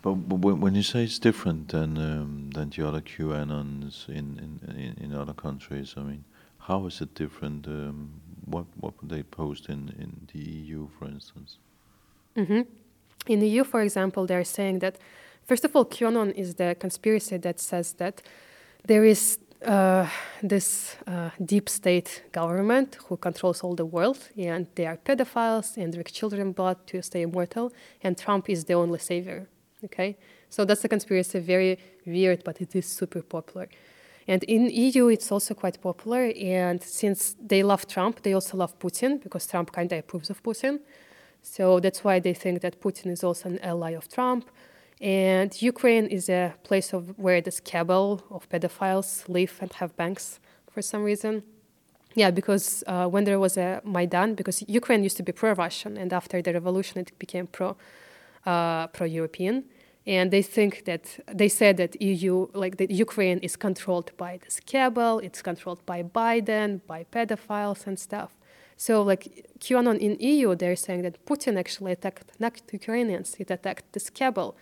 but, 0.04 0.16
but 0.16 0.38
when, 0.38 0.74
you 0.74 0.82
say 0.82 1.04
it's 1.04 1.20
different 1.20 1.70
than 1.70 1.98
um, 1.98 2.50
than 2.56 2.72
the 2.72 2.88
other 2.88 3.02
QAnons 3.02 4.10
in, 4.10 4.28
in, 4.46 4.52
in, 4.76 5.04
in 5.04 5.14
other 5.14 5.34
countries, 5.34 5.94
I 5.96 6.02
mean, 6.02 6.24
how 6.58 6.88
is 6.88 7.02
it 7.02 7.14
different? 7.14 7.68
Um, 7.68 8.10
what 8.46 8.66
what 8.80 8.94
would 9.00 9.12
they 9.12 9.22
post 9.22 9.70
in, 9.70 9.94
in 10.00 10.12
the 10.34 10.40
EU, 10.40 10.88
for 10.98 11.06
instance? 11.06 11.60
Mm-hmm. 12.36 12.62
In 13.28 13.40
the 13.40 13.48
EU, 13.48 13.64
for 13.64 13.82
example, 13.82 14.26
they're 14.26 14.44
saying 14.44 14.80
that 14.80 14.98
first 15.46 15.66
of 15.66 15.76
all, 15.76 15.86
QAnon 15.86 16.34
is 16.36 16.56
the 16.56 16.76
conspiracy 16.80 17.38
that 17.38 17.60
says 17.60 17.94
that 17.94 18.22
there 18.88 19.06
is 19.06 19.38
uh, 19.66 20.08
this 20.42 20.96
uh, 21.06 21.30
deep 21.46 21.70
state 21.70 22.24
government 22.32 22.98
who 23.08 23.18
controls 23.18 23.62
all 23.62 23.76
the 23.76 23.86
world, 23.86 24.18
and 24.38 24.66
they 24.76 24.88
are 24.88 24.98
pedophiles 24.98 25.78
and 25.78 25.94
drink 25.94 26.12
children 26.12 26.52
blood 26.52 26.78
to 26.88 27.02
stay 27.04 27.22
immortal, 27.22 27.72
and 28.04 28.18
Trump 28.18 28.50
is 28.50 28.66
the 28.66 28.74
only 28.74 28.98
savior. 29.00 29.48
Okay, 29.84 30.18
so 30.50 30.66
that's 30.66 30.84
a 30.84 30.90
conspiracy, 30.90 31.40
very 31.40 31.78
weird, 32.06 32.44
but 32.44 32.60
it 32.62 32.76
is 32.76 32.86
super 32.86 33.22
popular. 33.22 33.68
And 34.28 34.44
in 34.44 34.70
EU, 34.70 35.08
it's 35.08 35.32
also 35.32 35.54
quite 35.54 35.82
popular. 35.82 36.32
And 36.40 36.82
since 36.82 37.36
they 37.40 37.64
love 37.64 37.88
Trump, 37.88 38.22
they 38.22 38.34
also 38.34 38.58
love 38.58 38.78
Putin 38.80 39.22
because 39.22 39.48
Trump 39.48 39.72
kind 39.72 39.92
of 39.92 40.00
approves 40.00 40.30
of 40.30 40.42
Putin. 40.44 40.80
So 41.42 41.80
that's 41.80 42.04
why 42.04 42.20
they 42.20 42.34
think 42.34 42.62
that 42.62 42.82
Putin 42.82 43.12
is 43.12 43.24
also 43.24 43.50
an 43.50 43.60
ally 43.60 43.92
of 43.92 44.08
Trump. 44.08 44.50
And 45.00 45.60
Ukraine 45.62 46.06
is 46.06 46.30
a 46.30 46.54
place 46.64 46.94
of 46.94 47.18
where 47.18 47.42
this 47.42 47.60
cabal 47.60 48.22
of 48.30 48.48
pedophiles 48.50 49.28
live 49.28 49.58
and 49.60 49.74
have 49.74 49.96
banks 49.98 50.40
for 50.72 50.82
some 50.82 51.04
reason. 51.04 51.44
Yeah, 52.14 52.30
because 52.30 52.84
uh, 52.88 53.08
when 53.08 53.24
there 53.24 53.40
was 53.40 53.58
a 53.58 53.82
Maidan, 53.84 54.36
because 54.36 54.64
Ukraine 54.68 55.04
used 55.04 55.18
to 55.18 55.24
be 55.24 55.32
pro-Russian, 55.32 55.98
and 55.98 56.12
after 56.14 56.42
the 56.42 56.54
revolution, 56.54 57.00
it 57.00 57.18
became 57.18 57.48
pro 57.48 57.78
uh, 58.46 58.88
pro-European, 58.88 59.64
and 60.06 60.32
they 60.32 60.42
think 60.42 60.86
that 60.86 61.20
they 61.32 61.48
said 61.48 61.78
that 61.78 62.02
EU, 62.02 62.48
like 62.54 62.78
that 62.78 62.92
Ukraine, 62.92 63.38
is 63.40 63.56
controlled 63.56 64.12
by 64.18 64.40
this 64.44 64.60
cabal. 64.60 65.20
It's 65.20 65.42
controlled 65.42 65.86
by 65.86 66.04
Biden, 66.04 66.82
by 66.88 67.06
pedophiles 67.12 67.88
and 67.88 67.98
stuff. 68.00 68.32
So, 68.78 69.02
like 69.02 69.48
QAnon 69.60 70.00
in 70.00 70.18
EU, 70.20 70.56
they're 70.56 70.76
saying 70.76 71.04
that 71.04 71.26
Putin 71.26 71.58
actually 71.58 71.92
attacked 71.92 72.32
not 72.40 72.62
Ukrainians; 72.72 73.36
it 73.40 73.52
attacked 73.52 73.94
this 73.94 74.10
cabal, 74.10 74.56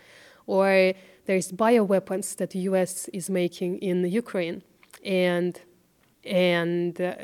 or 0.46 0.94
there's 1.26 1.52
bioweapons 1.52 2.36
that 2.38 2.50
the 2.52 2.60
U.S. 2.72 3.08
is 3.14 3.30
making 3.30 3.80
in 3.80 4.04
Ukraine, 4.06 4.62
and 5.04 5.60
and 6.24 7.00
uh, 7.00 7.16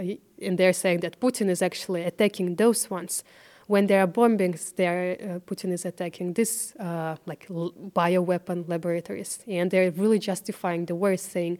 and 0.41 0.58
they're 0.58 0.74
saying 0.74 1.00
that 1.02 1.19
Putin 1.19 1.50
is 1.50 1.62
actually 1.62 2.04
attacking 2.04 2.56
those 2.56 2.89
ones 2.89 3.24
when 3.67 3.88
there 3.88 4.02
are 4.02 4.08
bombings, 4.08 4.76
there 4.76 5.17
uh, 5.19 5.39
Putin 5.39 5.71
is 5.71 5.86
attacking 5.86 6.34
this 6.34 6.76
uh, 6.76 7.15
like 7.26 7.48
l- 7.50 7.74
bioweapon 7.95 8.67
laboratories, 8.67 9.39
and 9.48 9.71
they're 9.71 9.91
really 9.91 10.19
justifying 10.19 10.86
the 10.86 10.95
war, 10.95 11.17
saying, 11.17 11.58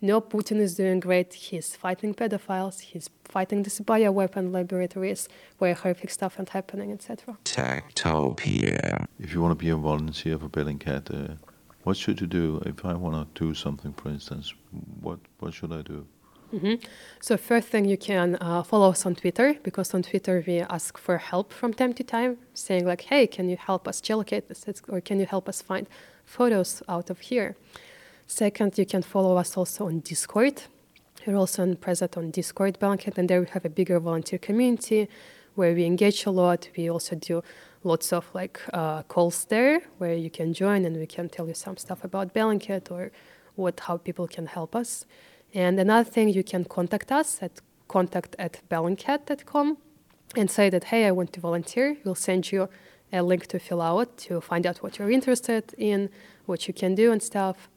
"No, 0.00 0.20
Putin 0.20 0.58
is 0.60 0.76
doing 0.76 1.00
great. 1.00 1.34
He's 1.34 1.74
fighting 1.76 2.14
pedophiles. 2.14 2.80
He's 2.80 3.10
fighting 3.24 3.62
these 3.62 3.80
bioweapon 3.80 4.52
laboratories 4.52 5.28
where 5.58 5.74
horrific 5.74 6.10
stuff 6.10 6.38
is 6.40 6.48
happening, 6.50 6.92
etc." 6.92 7.36
Techtopia. 7.44 9.06
If 9.18 9.34
you 9.34 9.40
want 9.42 9.52
to 9.58 9.64
be 9.64 9.70
a 9.70 9.76
volunteer 9.76 10.38
for 10.38 10.48
Bellingcat, 10.48 11.04
uh, 11.10 11.34
what 11.82 11.96
should 11.96 12.20
you 12.20 12.26
do? 12.26 12.62
If 12.66 12.84
I 12.84 12.94
want 12.94 13.34
to 13.34 13.44
do 13.44 13.54
something, 13.54 13.92
for 13.94 14.08
instance, 14.10 14.54
what 15.00 15.18
what 15.40 15.54
should 15.54 15.72
I 15.72 15.82
do? 15.82 16.06
Mm-hmm. 16.52 16.74
So 17.20 17.36
first 17.36 17.68
thing 17.68 17.84
you 17.84 17.98
can 17.98 18.38
uh, 18.40 18.62
follow 18.62 18.90
us 18.90 19.04
on 19.04 19.14
Twitter 19.14 19.54
because 19.62 19.92
on 19.92 20.02
Twitter 20.02 20.42
we 20.46 20.60
ask 20.60 20.96
for 20.96 21.18
help 21.18 21.52
from 21.52 21.74
time 21.74 21.92
to 21.94 22.04
time, 22.04 22.38
saying 22.54 22.86
like, 22.86 23.02
"Hey, 23.02 23.26
can 23.26 23.48
you 23.50 23.56
help 23.56 23.86
us 23.86 24.00
geolocate 24.00 24.48
this?" 24.48 24.64
or 24.88 25.00
"Can 25.00 25.20
you 25.20 25.26
help 25.26 25.48
us 25.48 25.60
find 25.60 25.86
photos 26.24 26.82
out 26.88 27.10
of 27.10 27.20
here?" 27.20 27.56
Second, 28.30 28.76
you 28.76 28.84
can 28.84 29.00
follow 29.00 29.38
us 29.38 29.56
also 29.56 29.86
on 29.86 30.00
Discord. 30.00 30.62
We're 31.26 31.36
also 31.36 31.74
present 31.76 32.14
on 32.18 32.30
Discord 32.30 32.78
Bellingcat, 32.78 33.16
and 33.16 33.26
there 33.26 33.40
we 33.40 33.46
have 33.48 33.64
a 33.64 33.70
bigger 33.70 33.98
volunteer 33.98 34.38
community 34.38 35.08
where 35.54 35.74
we 35.74 35.86
engage 35.86 36.26
a 36.26 36.30
lot. 36.30 36.68
We 36.76 36.90
also 36.90 37.16
do 37.16 37.42
lots 37.82 38.12
of 38.12 38.26
like 38.34 38.60
uh, 38.74 39.02
calls 39.04 39.46
there 39.46 39.80
where 39.96 40.12
you 40.12 40.28
can 40.28 40.52
join 40.52 40.84
and 40.84 40.98
we 40.98 41.06
can 41.06 41.30
tell 41.30 41.48
you 41.48 41.54
some 41.54 41.78
stuff 41.78 42.04
about 42.04 42.34
Bellingcat 42.34 42.90
or 42.90 43.12
what 43.56 43.80
how 43.80 43.96
people 43.96 44.28
can 44.28 44.44
help 44.44 44.76
us. 44.76 45.06
And 45.54 45.80
another 45.80 46.08
thing, 46.08 46.28
you 46.28 46.44
can 46.44 46.66
contact 46.66 47.10
us 47.10 47.38
at 47.42 47.62
contact 47.88 48.36
at 48.38 48.60
bellingcat.com 48.68 49.78
and 50.36 50.50
say 50.50 50.68
that, 50.68 50.84
hey, 50.84 51.06
I 51.06 51.12
want 51.12 51.32
to 51.32 51.40
volunteer. 51.40 51.96
We'll 52.04 52.14
send 52.14 52.52
you 52.52 52.68
a 53.10 53.22
link 53.22 53.46
to 53.46 53.58
fill 53.58 53.80
out 53.80 54.18
to 54.18 54.42
find 54.42 54.66
out 54.66 54.82
what 54.82 54.98
you're 54.98 55.10
interested 55.10 55.74
in, 55.78 56.10
what 56.44 56.68
you 56.68 56.74
can 56.74 56.94
do 56.94 57.10
and 57.10 57.22
stuff. 57.22 57.70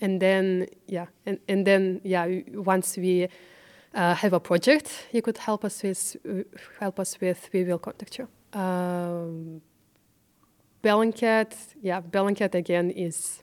And 0.00 0.20
then, 0.20 0.66
yeah, 0.86 1.06
and, 1.26 1.38
and 1.48 1.66
then, 1.66 2.00
yeah, 2.04 2.26
once 2.54 2.96
we 2.96 3.28
uh, 3.94 4.14
have 4.14 4.32
a 4.32 4.40
project 4.40 5.06
you 5.12 5.22
could 5.22 5.38
help 5.38 5.64
us 5.64 5.82
with, 5.82 6.16
help 6.78 7.00
us 7.00 7.20
with, 7.20 7.48
we 7.52 7.64
will 7.64 7.78
contact 7.78 8.18
you. 8.18 8.28
Um, 8.58 9.60
Bellingcat, 10.82 11.54
yeah, 11.82 12.00
Bellingcat 12.00 12.54
again 12.54 12.90
is 12.90 13.42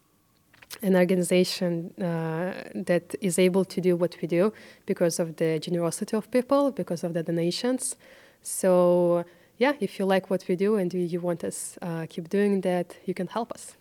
an 0.81 0.95
organization 0.95 1.91
uh, 2.01 2.53
that 2.73 3.15
is 3.21 3.37
able 3.37 3.65
to 3.65 3.81
do 3.81 3.95
what 3.95 4.15
we 4.21 4.27
do 4.27 4.53
because 4.85 5.19
of 5.19 5.35
the 5.35 5.59
generosity 5.59 6.15
of 6.15 6.29
people, 6.31 6.71
because 6.71 7.03
of 7.03 7.13
the 7.13 7.23
donations. 7.23 7.95
So, 8.41 9.25
yeah, 9.57 9.73
if 9.79 9.99
you 9.99 10.05
like 10.05 10.29
what 10.29 10.45
we 10.47 10.55
do 10.55 10.75
and 10.75 10.93
you 10.93 11.19
want 11.19 11.43
us 11.43 11.77
uh, 11.81 12.05
keep 12.09 12.29
doing 12.29 12.61
that, 12.61 12.95
you 13.05 13.13
can 13.13 13.27
help 13.27 13.51
us. 13.51 13.75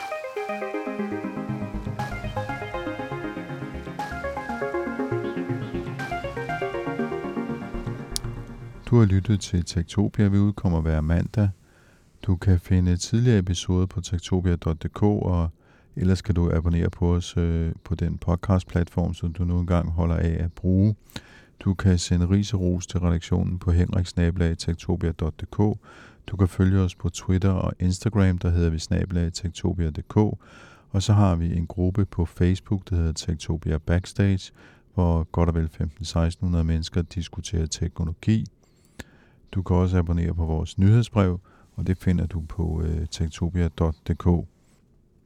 Du 8.94 8.98
har 8.98 9.06
lyttet 9.06 9.40
til 9.40 9.64
Tektopia. 9.64 10.28
Vi 10.28 10.38
udkommer 10.38 10.80
hver 10.80 11.00
mandag. 11.00 11.48
Du 12.22 12.36
kan 12.36 12.60
finde 12.60 12.96
tidligere 12.96 13.38
episoder 13.38 13.86
på 13.86 14.00
tektopia.dk 14.00 15.02
og 15.02 15.50
Ellers 15.96 16.22
kan 16.22 16.34
du 16.34 16.50
abonnere 16.52 16.90
på 16.90 17.14
os 17.14 17.36
øh, 17.36 17.72
på 17.84 17.94
den 17.94 18.18
podcast-platform, 18.18 19.14
som 19.14 19.32
du 19.32 19.44
nu 19.44 19.60
engang 19.60 19.90
holder 19.90 20.16
af 20.16 20.36
at 20.44 20.52
bruge. 20.52 20.94
Du 21.60 21.74
kan 21.74 21.98
sende 21.98 22.30
ris 22.30 22.54
og 22.54 22.60
ros 22.60 22.86
til 22.86 23.00
redaktionen 23.00 23.58
på 23.58 23.70
henriksnabelagtektopia.dk. 23.70 25.56
Du 26.26 26.36
kan 26.36 26.48
følge 26.48 26.80
os 26.80 26.94
på 26.94 27.08
Twitter 27.08 27.50
og 27.50 27.72
Instagram, 27.80 28.38
der 28.38 28.50
hedder 28.50 28.70
vi 28.70 28.78
snabelagtektopia.dk. 28.78 30.16
Og 30.90 31.02
så 31.02 31.12
har 31.12 31.36
vi 31.36 31.56
en 31.56 31.66
gruppe 31.66 32.04
på 32.04 32.24
Facebook, 32.24 32.90
der 32.90 32.96
hedder 32.96 33.12
Tektopia 33.12 33.78
Backstage, 33.78 34.52
hvor 34.94 35.24
godt 35.24 35.48
og 35.48 35.54
vel 35.54 35.70
15-1600 35.80 36.46
mennesker 36.62 37.02
diskuterer 37.02 37.66
teknologi. 37.66 38.46
Du 39.54 39.62
kan 39.62 39.76
også 39.76 39.98
abonnere 39.98 40.34
på 40.34 40.44
vores 40.44 40.78
nyhedsbrev, 40.78 41.40
og 41.76 41.86
det 41.86 41.98
finder 41.98 42.26
du 42.26 42.40
på 42.48 42.82
øh, 42.84 43.06
tektopia.dk. 43.10 44.48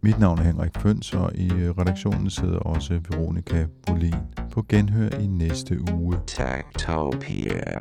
Mit 0.00 0.18
navn 0.18 0.38
er 0.38 0.42
Henrik 0.42 0.78
Føns, 0.78 1.14
og 1.14 1.34
i 1.34 1.52
øh, 1.52 1.70
redaktionen 1.70 2.30
sidder 2.30 2.58
også 2.58 3.00
Veronika 3.10 3.66
Bolin. 3.86 4.14
På 4.50 4.64
genhør 4.68 5.10
i 5.10 5.26
næste 5.26 5.92
uge. 5.92 6.16
Techtopia. 6.26 7.80